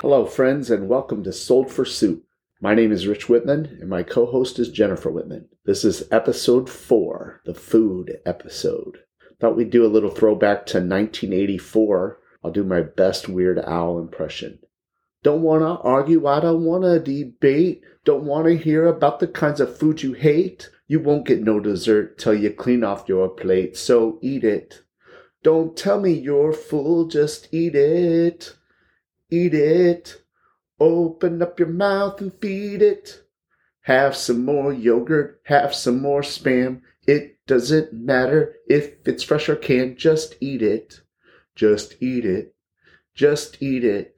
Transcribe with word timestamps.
Hello, 0.00 0.26
friends, 0.26 0.70
and 0.70 0.88
welcome 0.88 1.22
to 1.22 1.32
Sold 1.32 1.70
for 1.70 1.84
Soup. 1.84 2.24
My 2.60 2.74
name 2.74 2.90
is 2.90 3.06
Rich 3.06 3.28
Whitman, 3.28 3.78
and 3.80 3.88
my 3.88 4.02
co 4.02 4.26
host 4.26 4.58
is 4.58 4.68
Jennifer 4.68 5.10
Whitman. 5.10 5.48
This 5.64 5.84
is 5.84 6.08
episode 6.10 6.68
four, 6.68 7.40
the 7.44 7.54
food 7.54 8.18
episode. 8.26 8.98
Thought 9.40 9.56
we'd 9.56 9.70
do 9.70 9.84
a 9.84 9.88
little 9.88 10.10
throwback 10.10 10.66
to 10.66 10.78
1984. 10.78 12.18
I'll 12.42 12.50
do 12.50 12.64
my 12.64 12.82
best 12.82 13.28
Weird 13.28 13.58
Al 13.58 13.98
impression. 13.98 14.58
Don't 15.22 15.42
wanna 15.42 15.74
argue, 15.80 16.26
I 16.26 16.40
don't 16.40 16.64
wanna 16.64 16.98
debate. 16.98 17.82
Don't 18.04 18.24
wanna 18.24 18.54
hear 18.54 18.86
about 18.86 19.20
the 19.20 19.26
kinds 19.26 19.60
of 19.60 19.76
food 19.76 20.02
you 20.02 20.12
hate. 20.12 20.70
You 20.86 21.00
won't 21.00 21.26
get 21.26 21.42
no 21.42 21.60
dessert 21.60 22.18
till 22.18 22.34
you 22.34 22.50
clean 22.50 22.84
off 22.84 23.08
your 23.08 23.28
plate, 23.28 23.76
so 23.76 24.18
eat 24.20 24.44
it. 24.44 24.82
Don't 25.42 25.76
tell 25.76 26.00
me 26.00 26.12
you're 26.12 26.52
full, 26.52 27.06
just 27.06 27.52
eat 27.52 27.74
it. 27.74 28.54
Eat 29.30 29.54
it. 29.54 30.22
Open 30.78 31.40
up 31.40 31.58
your 31.58 31.68
mouth 31.68 32.20
and 32.20 32.32
feed 32.40 32.82
it. 32.82 33.24
Have 33.82 34.16
some 34.16 34.44
more 34.44 34.72
yogurt, 34.72 35.40
have 35.44 35.74
some 35.74 36.00
more 36.00 36.22
spam. 36.22 36.80
It 37.06 37.36
doesn't 37.46 37.92
matter 37.92 38.56
if 38.66 38.94
it's 39.06 39.22
fresh 39.22 39.48
or 39.48 39.56
canned, 39.56 39.98
just 39.98 40.36
eat 40.40 40.62
it. 40.62 41.00
Just 41.54 41.96
eat 42.00 42.24
it. 42.24 42.54
Just 43.14 43.62
eat 43.62 43.84
it. 43.84 44.16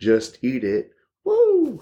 Just 0.00 0.38
eat 0.42 0.64
it. 0.64 0.90
Woo! 1.24 1.80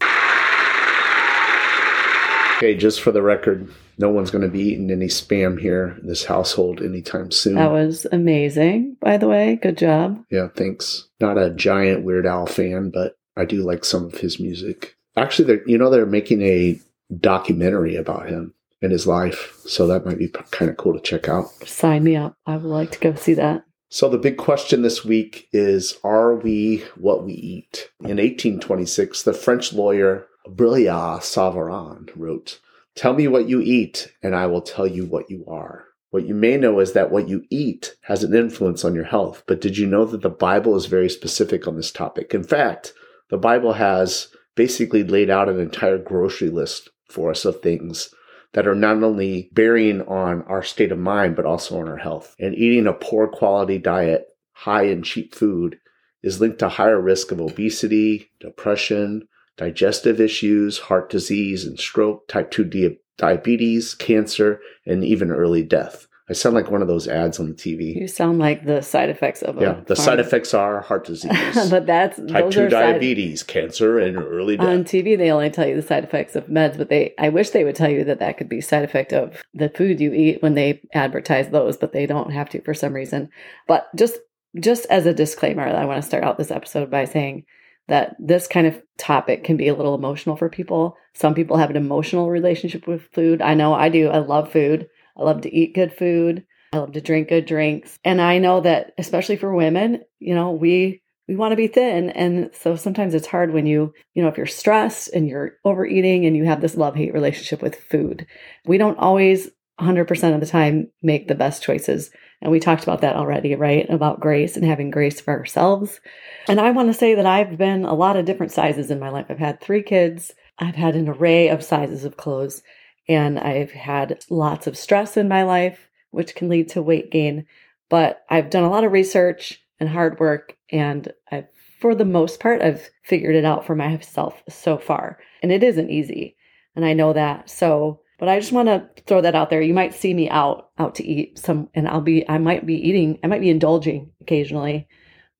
Okay, 2.56 2.76
just 2.76 3.00
for 3.00 3.10
the 3.10 3.22
record, 3.22 3.72
no 3.98 4.10
one's 4.10 4.30
going 4.30 4.42
to 4.42 4.48
be 4.48 4.60
eating 4.60 4.90
any 4.90 5.06
spam 5.06 5.58
here 5.58 5.98
in 6.00 6.06
this 6.06 6.24
household 6.24 6.80
anytime 6.80 7.30
soon. 7.30 7.54
That 7.54 7.72
was 7.72 8.06
amazing, 8.12 8.98
by 9.00 9.16
the 9.16 9.28
way. 9.28 9.58
Good 9.60 9.78
job. 9.78 10.22
Yeah, 10.30 10.48
thanks. 10.54 11.08
Not 11.18 11.38
a 11.38 11.50
giant 11.50 12.04
Weird 12.04 12.26
Al 12.26 12.46
fan, 12.46 12.90
but 12.90 13.16
I 13.36 13.46
do 13.46 13.64
like 13.64 13.84
some 13.84 14.04
of 14.04 14.18
his 14.18 14.38
music. 14.38 14.96
Actually, 15.16 15.46
they're, 15.46 15.68
you 15.68 15.78
know, 15.78 15.90
they're 15.90 16.06
making 16.06 16.42
a 16.42 16.78
documentary 17.18 17.96
about 17.96 18.28
him 18.28 18.54
and 18.82 18.92
his 18.92 19.06
life, 19.06 19.56
so 19.64 19.86
that 19.86 20.04
might 20.04 20.18
be 20.18 20.28
kind 20.50 20.70
of 20.70 20.76
cool 20.76 20.92
to 20.92 21.00
check 21.00 21.28
out. 21.28 21.46
Sign 21.66 22.04
me 22.04 22.16
up. 22.16 22.36
I 22.46 22.56
would 22.56 22.68
like 22.68 22.90
to 22.92 22.98
go 22.98 23.14
see 23.14 23.34
that. 23.34 23.64
So 23.88 24.08
the 24.08 24.18
big 24.18 24.38
question 24.38 24.82
this 24.82 25.04
week 25.04 25.48
is 25.52 25.98
Are 26.02 26.34
we 26.34 26.84
what 26.96 27.24
we 27.24 27.34
eat? 27.34 27.90
In 28.00 28.16
1826, 28.16 29.22
the 29.22 29.32
French 29.32 29.72
lawyer 29.72 30.26
Brillat 30.48 31.20
Savarin 31.20 32.10
wrote, 32.16 32.58
Tell 32.94 33.14
me 33.14 33.28
what 33.28 33.48
you 33.48 33.60
eat, 33.60 34.12
and 34.22 34.34
I 34.34 34.46
will 34.46 34.62
tell 34.62 34.86
you 34.86 35.06
what 35.06 35.30
you 35.30 35.44
are. 35.46 35.84
What 36.10 36.26
you 36.26 36.34
may 36.34 36.58
know 36.58 36.78
is 36.80 36.92
that 36.92 37.10
what 37.10 37.28
you 37.28 37.44
eat 37.48 37.94
has 38.02 38.22
an 38.22 38.34
influence 38.34 38.84
on 38.84 38.94
your 38.94 39.04
health, 39.04 39.44
but 39.46 39.60
did 39.60 39.78
you 39.78 39.86
know 39.86 40.04
that 40.04 40.20
the 40.20 40.28
Bible 40.28 40.76
is 40.76 40.86
very 40.86 41.08
specific 41.08 41.66
on 41.66 41.76
this 41.76 41.90
topic? 41.90 42.34
In 42.34 42.44
fact, 42.44 42.92
the 43.30 43.38
Bible 43.38 43.74
has 43.74 44.28
basically 44.54 45.04
laid 45.04 45.30
out 45.30 45.48
an 45.48 45.58
entire 45.58 45.96
grocery 45.96 46.50
list 46.50 46.90
for 47.08 47.30
us 47.30 47.44
of 47.44 47.62
things 47.62 48.14
that 48.52 48.66
are 48.66 48.74
not 48.74 49.02
only 49.02 49.50
bearing 49.52 50.02
on 50.02 50.42
our 50.42 50.62
state 50.62 50.92
of 50.92 50.98
mind, 50.98 51.36
but 51.36 51.46
also 51.46 51.80
on 51.80 51.88
our 51.88 51.96
health. 51.96 52.34
And 52.38 52.54
eating 52.54 52.86
a 52.86 52.92
poor 52.92 53.26
quality 53.26 53.78
diet, 53.78 54.26
high 54.52 54.84
in 54.84 55.02
cheap 55.02 55.34
food, 55.34 55.78
is 56.22 56.40
linked 56.40 56.58
to 56.60 56.68
higher 56.68 57.00
risk 57.00 57.32
of 57.32 57.40
obesity, 57.40 58.30
depression, 58.40 59.28
digestive 59.56 60.20
issues, 60.20 60.78
heart 60.78 61.10
disease 61.10 61.64
and 61.64 61.78
stroke, 61.78 62.28
type 62.28 62.50
2 62.50 62.96
diabetes, 63.18 63.94
cancer, 63.94 64.60
and 64.86 65.04
even 65.04 65.30
early 65.30 65.62
death. 65.62 66.06
I 66.30 66.34
sound 66.34 66.54
like 66.54 66.70
one 66.70 66.82
of 66.82 66.88
those 66.88 67.08
ads 67.08 67.40
on 67.40 67.48
the 67.48 67.54
TV. 67.54 67.96
You 67.96 68.06
sound 68.06 68.38
like 68.38 68.64
the 68.64 68.80
side 68.80 69.10
effects 69.10 69.42
of 69.42 69.58
a 69.58 69.60
Yeah, 69.60 69.80
the 69.86 69.96
side 69.96 70.20
effects 70.20 70.54
are 70.54 70.80
heart 70.80 71.04
disease, 71.06 71.30
but 71.70 71.86
that's 71.86 72.16
type 72.16 72.44
those 72.44 72.54
2 72.54 72.60
are 72.64 72.70
side- 72.70 72.92
diabetes, 72.92 73.42
cancer, 73.42 73.98
and 73.98 74.16
early 74.16 74.56
death. 74.56 74.66
on 74.66 74.84
TV. 74.84 75.18
They 75.18 75.30
only 75.32 75.50
tell 75.50 75.66
you 75.66 75.74
the 75.74 75.82
side 75.82 76.04
effects 76.04 76.36
of 76.36 76.46
meds, 76.46 76.78
but 76.78 76.88
they 76.88 77.14
I 77.18 77.28
wish 77.28 77.50
they 77.50 77.64
would 77.64 77.74
tell 77.74 77.90
you 77.90 78.04
that 78.04 78.20
that 78.20 78.38
could 78.38 78.48
be 78.48 78.60
side 78.60 78.84
effect 78.84 79.12
of 79.12 79.42
the 79.52 79.68
food 79.68 80.00
you 80.00 80.12
eat 80.12 80.42
when 80.42 80.54
they 80.54 80.80
advertise 80.94 81.48
those, 81.50 81.76
but 81.76 81.92
they 81.92 82.06
don't 82.06 82.30
have 82.30 82.48
to 82.50 82.62
for 82.62 82.72
some 82.74 82.92
reason. 82.92 83.28
But 83.66 83.88
just 83.96 84.18
just 84.60 84.86
as 84.86 85.06
a 85.06 85.14
disclaimer, 85.14 85.66
I 85.66 85.84
want 85.86 86.00
to 86.00 86.06
start 86.06 86.24
out 86.24 86.38
this 86.38 86.50
episode 86.50 86.90
by 86.90 87.04
saying 87.04 87.44
that 87.88 88.14
this 88.20 88.46
kind 88.46 88.66
of 88.66 88.80
topic 88.96 89.42
can 89.44 89.56
be 89.56 89.66
a 89.68 89.74
little 89.74 89.94
emotional 89.94 90.36
for 90.36 90.48
people. 90.48 90.96
Some 91.14 91.34
people 91.34 91.56
have 91.56 91.70
an 91.70 91.76
emotional 91.76 92.30
relationship 92.30 92.86
with 92.86 93.02
food. 93.12 93.42
I 93.42 93.54
know 93.54 93.74
I 93.74 93.88
do. 93.88 94.08
I 94.08 94.18
love 94.18 94.52
food. 94.52 94.88
I 95.16 95.22
love 95.22 95.42
to 95.42 95.54
eat 95.54 95.74
good 95.74 95.92
food. 95.92 96.44
I 96.72 96.78
love 96.78 96.92
to 96.92 97.00
drink 97.00 97.28
good 97.28 97.46
drinks. 97.46 97.98
And 98.04 98.20
I 98.20 98.38
know 98.38 98.60
that 98.60 98.92
especially 98.98 99.36
for 99.36 99.54
women, 99.54 100.02
you 100.18 100.34
know, 100.34 100.52
we 100.52 101.02
we 101.28 101.36
want 101.36 101.52
to 101.52 101.56
be 101.56 101.68
thin 101.68 102.10
and 102.10 102.50
so 102.52 102.74
sometimes 102.74 103.14
it's 103.14 103.28
hard 103.28 103.52
when 103.52 103.64
you, 103.64 103.94
you 104.14 104.22
know, 104.22 104.28
if 104.28 104.36
you're 104.36 104.46
stressed 104.46 105.08
and 105.12 105.28
you're 105.28 105.52
overeating 105.64 106.26
and 106.26 106.36
you 106.36 106.44
have 106.44 106.60
this 106.60 106.76
love-hate 106.76 107.14
relationship 107.14 107.62
with 107.62 107.76
food. 107.76 108.26
We 108.66 108.76
don't 108.76 108.98
always 108.98 109.48
100% 109.80 110.34
of 110.34 110.40
the 110.40 110.46
time 110.46 110.90
make 111.02 111.28
the 111.28 111.34
best 111.34 111.62
choices. 111.62 112.10
And 112.40 112.50
we 112.50 112.58
talked 112.58 112.82
about 112.82 113.02
that 113.02 113.16
already, 113.16 113.54
right? 113.54 113.88
About 113.88 114.20
grace 114.20 114.56
and 114.56 114.64
having 114.64 114.90
grace 114.90 115.20
for 115.20 115.32
ourselves. 115.32 116.00
And 116.48 116.60
I 116.60 116.72
want 116.72 116.88
to 116.88 116.94
say 116.94 117.14
that 117.14 117.26
I've 117.26 117.56
been 117.56 117.84
a 117.84 117.94
lot 117.94 118.16
of 118.16 118.24
different 118.24 118.52
sizes 118.52 118.90
in 118.90 118.98
my 118.98 119.08
life. 119.08 119.26
I've 119.28 119.38
had 119.38 119.60
three 119.60 119.82
kids. 119.82 120.32
I've 120.58 120.74
had 120.74 120.96
an 120.96 121.08
array 121.08 121.48
of 121.48 121.62
sizes 121.62 122.04
of 122.04 122.16
clothes 122.16 122.62
and 123.08 123.38
I've 123.38 123.72
had 123.72 124.24
lots 124.30 124.66
of 124.66 124.78
stress 124.78 125.16
in 125.16 125.28
my 125.28 125.42
life, 125.42 125.88
which 126.10 126.34
can 126.34 126.48
lead 126.48 126.68
to 126.70 126.82
weight 126.82 127.10
gain. 127.10 127.46
But 127.88 128.24
I've 128.30 128.50
done 128.50 128.64
a 128.64 128.70
lot 128.70 128.84
of 128.84 128.92
research 128.92 129.60
and 129.80 129.88
hard 129.88 130.20
work, 130.20 130.56
and 130.70 131.12
I've, 131.30 131.48
for 131.80 131.94
the 131.94 132.04
most 132.04 132.38
part, 132.38 132.62
I've 132.62 132.88
figured 133.02 133.34
it 133.34 133.44
out 133.44 133.66
for 133.66 133.74
myself 133.74 134.42
so 134.48 134.78
far. 134.78 135.18
And 135.42 135.50
it 135.50 135.64
isn't 135.64 135.90
easy, 135.90 136.36
and 136.76 136.84
I 136.84 136.92
know 136.92 137.12
that. 137.12 137.50
So, 137.50 138.00
but 138.18 138.28
I 138.28 138.38
just 138.38 138.52
want 138.52 138.68
to 138.68 138.88
throw 139.06 139.20
that 139.20 139.34
out 139.34 139.50
there. 139.50 139.60
You 139.60 139.74
might 139.74 139.94
see 139.94 140.14
me 140.14 140.30
out 140.30 140.70
out 140.78 140.94
to 140.96 141.04
eat 141.04 141.38
some, 141.38 141.68
and 141.74 141.88
I'll 141.88 142.00
be, 142.00 142.28
I 142.28 142.38
might 142.38 142.64
be 142.64 142.76
eating, 142.76 143.18
I 143.24 143.26
might 143.26 143.40
be 143.40 143.50
indulging 143.50 144.12
occasionally, 144.20 144.86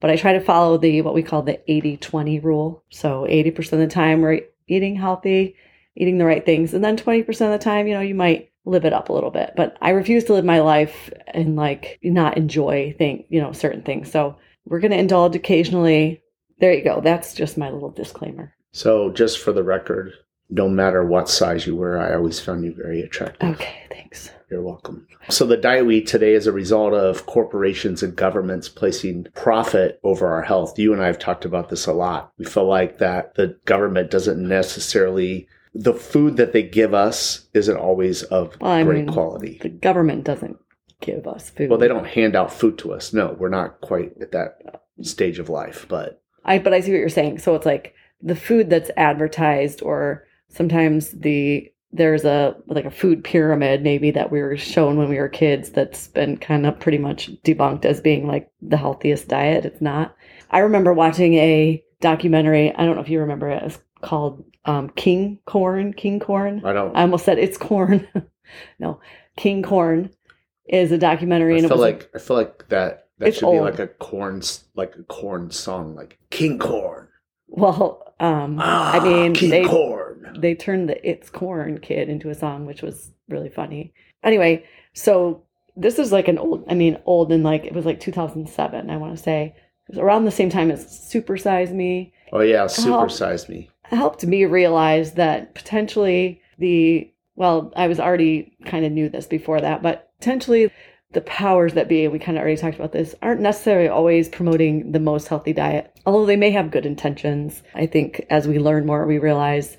but 0.01 0.11
I 0.11 0.17
try 0.17 0.33
to 0.33 0.41
follow 0.41 0.77
the 0.77 1.01
what 1.03 1.15
we 1.15 1.23
call 1.23 1.43
the 1.43 1.61
80-20 1.69 2.43
rule. 2.43 2.83
So 2.91 3.25
80% 3.31 3.73
of 3.73 3.79
the 3.79 3.87
time 3.87 4.21
we're 4.21 4.41
eating 4.67 4.97
healthy, 4.97 5.55
eating 5.97 6.19
the 6.19 6.25
right 6.25 6.45
things, 6.45 6.75
and 6.75 6.85
then 6.85 6.97
20% 6.97 7.29
of 7.29 7.37
the 7.37 7.59
time, 7.59 7.87
you 7.87 7.95
know, 7.95 8.01
you 8.01 8.15
might 8.15 8.51
live 8.65 8.85
it 8.85 8.93
up 8.93 9.09
a 9.09 9.13
little 9.13 9.31
bit. 9.31 9.53
But 9.57 9.77
I 9.81 9.91
refuse 9.91 10.25
to 10.25 10.35
live 10.35 10.45
my 10.45 10.61
life 10.61 11.13
and 11.29 11.57
like 11.57 11.99
not 12.03 12.37
enjoy 12.37 12.95
thing, 12.97 13.25
you 13.29 13.41
know, 13.41 13.53
certain 13.53 13.83
things. 13.83 14.11
So 14.11 14.37
we're 14.65 14.81
going 14.81 14.93
to 14.93 14.99
indulge 14.99 15.35
occasionally. 15.35 16.23
There 16.59 16.73
you 16.73 16.85
go. 16.85 17.01
That's 17.01 17.35
just 17.35 17.59
my 17.59 17.71
little 17.71 17.91
disclaimer. 17.91 18.55
So, 18.73 19.11
just 19.11 19.39
for 19.39 19.53
the 19.53 19.63
record, 19.63 20.13
no 20.49 20.69
matter 20.69 21.05
what 21.05 21.29
size 21.29 21.67
you 21.67 21.77
were, 21.77 21.99
I 21.99 22.15
always 22.15 22.41
found 22.41 22.65
you 22.65 22.75
very 22.75 23.03
attractive. 23.03 23.51
Okay, 23.51 23.87
thanks. 23.91 24.31
You're 24.51 24.63
welcome. 24.63 25.07
So, 25.29 25.45
the 25.45 25.57
diet 25.59 25.85
we 25.85 25.99
eat 25.99 26.07
today 26.07 26.35
is 26.35 26.47
a 26.47 26.53
result 26.53 26.95
of 26.95 27.27
corporations 27.27 28.03
and 28.03 28.17
governments 28.17 28.69
placing 28.69 29.27
profit 29.35 30.01
over 30.05 30.27
our 30.29 30.43
health. 30.43 30.79
You 30.79 30.93
and 30.93 31.03
I 31.03 31.07
have 31.07 31.19
talked 31.19 31.45
about 31.45 31.69
this 31.69 31.87
a 31.87 31.93
lot. 31.93 32.33
We 32.39 32.47
feel 32.47 32.67
like 32.67 32.99
that 32.99 33.35
the 33.35 33.59
government 33.67 34.11
doesn't 34.11 34.41
necessarily, 34.41 35.49
the 35.75 35.95
food 35.95 36.37
that 36.37 36.53
they 36.53 36.63
give 36.63 36.95
us 36.95 37.49
isn't 37.55 37.77
always 37.77 38.23
of 38.25 38.61
Well, 38.61 38.85
great 38.85 39.05
mean, 39.05 39.13
quality. 39.13 39.59
The 39.63 39.69
government 39.69 40.25
doesn't 40.25 40.59
give 41.01 41.27
us 41.27 41.51
food. 41.51 41.71
Well, 41.71 41.79
they 41.79 41.89
don't 41.89 42.07
hand 42.07 42.37
out 42.37 42.53
food 42.53 42.79
to 42.79 42.93
us. 42.93 43.13
No, 43.13 43.37
we're 43.39 43.49
not 43.49 43.81
quite 43.81 44.13
at 44.21 44.33
that 44.33 44.83
stage 45.01 45.39
of 45.39 45.49
life, 45.49 45.87
but 45.89 46.23
I 46.45 46.59
but 46.59 46.75
I 46.75 46.81
see 46.81 46.93
what 46.93 46.99
you're 46.99 47.09
saying. 47.09 47.39
So 47.39 47.55
it's 47.55 47.67
like 47.67 47.95
the 48.21 48.37
food 48.37 48.71
that's 48.71 48.91
advertised 48.97 49.83
or 49.83 50.27
sometimes 50.49 51.11
the 51.11 51.73
there's 51.93 52.25
a 52.25 52.57
like 52.67 52.85
a 52.85 52.91
food 52.91 53.23
pyramid 53.23 53.83
maybe 53.83 54.11
that 54.11 54.33
we 54.33 54.41
were 54.41 54.57
shown 54.57 54.97
when 54.97 55.09
we 55.09 55.19
were 55.19 55.29
kids 55.29 55.71
that's 55.71 56.09
been 56.09 56.39
kind 56.39 56.65
of 56.67 56.81
pretty 56.81 56.99
much 56.99 57.31
debunked 57.43 57.85
as 57.85 58.01
being 58.01 58.27
like 58.27 58.51
the 58.63 58.77
healthiest 58.77 59.29
diet. 59.29 59.65
It's 59.65 59.81
not. 59.81 60.17
I 60.51 60.61
remember 60.61 60.93
watching 60.93 61.35
a 61.35 61.83
documentary, 62.01 62.75
I 62.75 62.85
don't 62.85 62.97
know 62.97 63.03
if 63.03 63.09
you 63.09 63.21
remember 63.21 63.49
it, 63.49 63.63
it's 63.63 63.79
called 64.01 64.45
um, 64.65 64.91
King 64.91 65.39
Corn, 65.47 65.93
King 65.93 66.21
Corn. 66.21 66.63
I 66.65 66.73
don't. 66.73 66.97
I 66.97 67.03
almost 67.03 67.25
said 67.25 67.39
it's 67.39 67.57
corn. 67.59 68.07
no, 68.79 69.01
King 69.37 69.63
Corn 69.63 70.11
is 70.67 70.93
a 70.93 70.99
documentary 70.99 71.55
I 71.55 71.57
and 71.59 71.65
it 71.67 71.71
was 71.71 71.81
like 71.81 72.11
I 72.15 72.19
feel 72.19 72.37
like 72.37 72.69
that 72.69 73.09
that 73.19 73.35
should 73.35 73.51
be 73.51 73.61
like 73.61 73.79
a 73.79 73.89
corn 73.89 74.43
like 74.75 74.95
a 74.97 75.03
corn 75.05 75.51
song, 75.51 75.95
like 75.95 76.19
King 76.31 76.59
Corn. 76.59 77.09
well, 77.49 78.15
um, 78.21 78.59
Ah, 78.61 78.93
I 78.93 79.01
mean, 79.05 79.35
King 79.35 79.51
they 79.51 79.65
Corn. 79.65 80.37
they 80.39 80.55
turned 80.55 80.89
the 80.89 81.09
"It's 81.09 81.31
Corn" 81.31 81.79
kid 81.79 82.09
into 82.09 82.31
a 82.31 82.35
song, 82.35 82.67
which 82.67 82.83
was 82.83 83.11
really 83.29 83.49
funny. 83.51 83.93
Anyway, 84.23 84.65
so 84.95 85.43
this 85.77 85.99
is 85.99 86.13
like 86.13 86.29
an 86.29 86.39
old, 86.39 86.65
I 86.69 86.75
mean, 86.75 86.99
old 87.07 87.33
and 87.33 87.43
like, 87.43 87.65
it 87.65 87.73
was 87.73 87.85
like 87.87 87.99
2007, 87.99 88.91
I 88.91 88.97
want 88.99 89.17
to 89.17 89.23
say. 89.23 89.55
It 89.89 89.97
was 89.97 89.99
around 89.99 90.25
the 90.27 90.31
same 90.31 90.51
time 90.51 90.71
as 90.71 91.09
Super 91.09 91.37
Size 91.37 91.73
Me. 91.73 92.13
Oh 92.33 92.41
yeah, 92.41 92.67
super 92.67 93.09
size 93.09 93.49
me. 93.49 93.69
Helped 93.93 94.25
me 94.25 94.45
realize 94.47 95.13
that 95.13 95.55
potentially 95.55 96.41
the, 96.59 97.13
well, 97.37 97.73
I 97.77 97.87
was 97.87 98.01
already 98.01 98.57
kind 98.65 98.85
of 98.85 98.93
knew 98.93 99.09
this 99.09 99.27
before 99.27 99.61
that, 99.61 99.83
but 99.83 100.11
potentially 100.19 100.73
the 101.13 101.21
powers 101.21 101.75
that 101.75 101.89
be, 101.89 102.09
we 102.09 102.19
kind 102.19 102.39
of 102.39 102.43
already 102.43 102.57
talked 102.57 102.77
about 102.77 102.93
this, 102.93 103.15
aren't 103.21 103.41
necessarily 103.41 103.89
always 103.89 104.29
promoting 104.29 104.93
the 104.93 104.99
most 104.99 105.29
healthy 105.29 105.53
diet, 105.53 105.95
although 106.07 106.27
they 106.27 106.37
may 106.37 106.51
have 106.51 106.71
good 106.71 106.87
intentions. 106.87 107.63
I 107.75 107.87
think 107.87 108.25
as 108.31 108.49
we 108.49 108.59
learn 108.59 108.87
more, 108.87 109.07
we 109.07 109.19
realize 109.19 109.77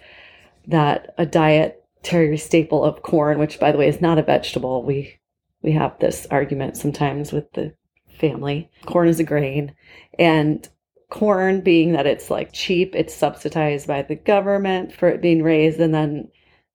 that 0.67 1.13
a 1.17 1.25
dietary 1.25 2.37
staple 2.37 2.83
of 2.83 3.01
corn, 3.01 3.39
which 3.39 3.59
by 3.59 3.71
the 3.71 3.77
way 3.77 3.87
is 3.87 3.99
not 3.99 4.19
a 4.19 4.23
vegetable, 4.23 4.83
we 4.83 5.19
we 5.63 5.71
have 5.71 5.97
this 5.99 6.27
argument 6.29 6.77
sometimes 6.77 7.31
with 7.31 7.51
the 7.53 7.73
family. 8.19 8.69
Corn 8.85 9.07
is 9.07 9.19
a 9.19 9.23
grain, 9.23 9.73
and 10.19 10.67
corn 11.13 11.61
being 11.61 11.91
that 11.91 12.07
it's 12.07 12.31
like 12.31 12.51
cheap, 12.53 12.95
it's 12.95 13.13
subsidized 13.13 13.87
by 13.87 14.01
the 14.01 14.15
government 14.15 14.91
for 14.91 15.07
it 15.07 15.21
being 15.21 15.43
raised, 15.43 15.79
and 15.79 15.93
then 15.93 16.27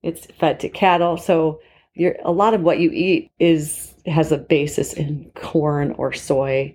it's 0.04 0.26
fed 0.38 0.60
to 0.60 0.68
cattle. 0.68 1.16
So 1.16 1.60
you're, 1.94 2.14
a 2.24 2.30
lot 2.30 2.54
of 2.54 2.62
what 2.62 2.78
you 2.78 2.90
eat 2.92 3.32
is 3.40 3.92
has 4.06 4.30
a 4.30 4.38
basis 4.38 4.92
in 4.92 5.30
corn 5.34 5.90
or 5.98 6.12
soy, 6.12 6.72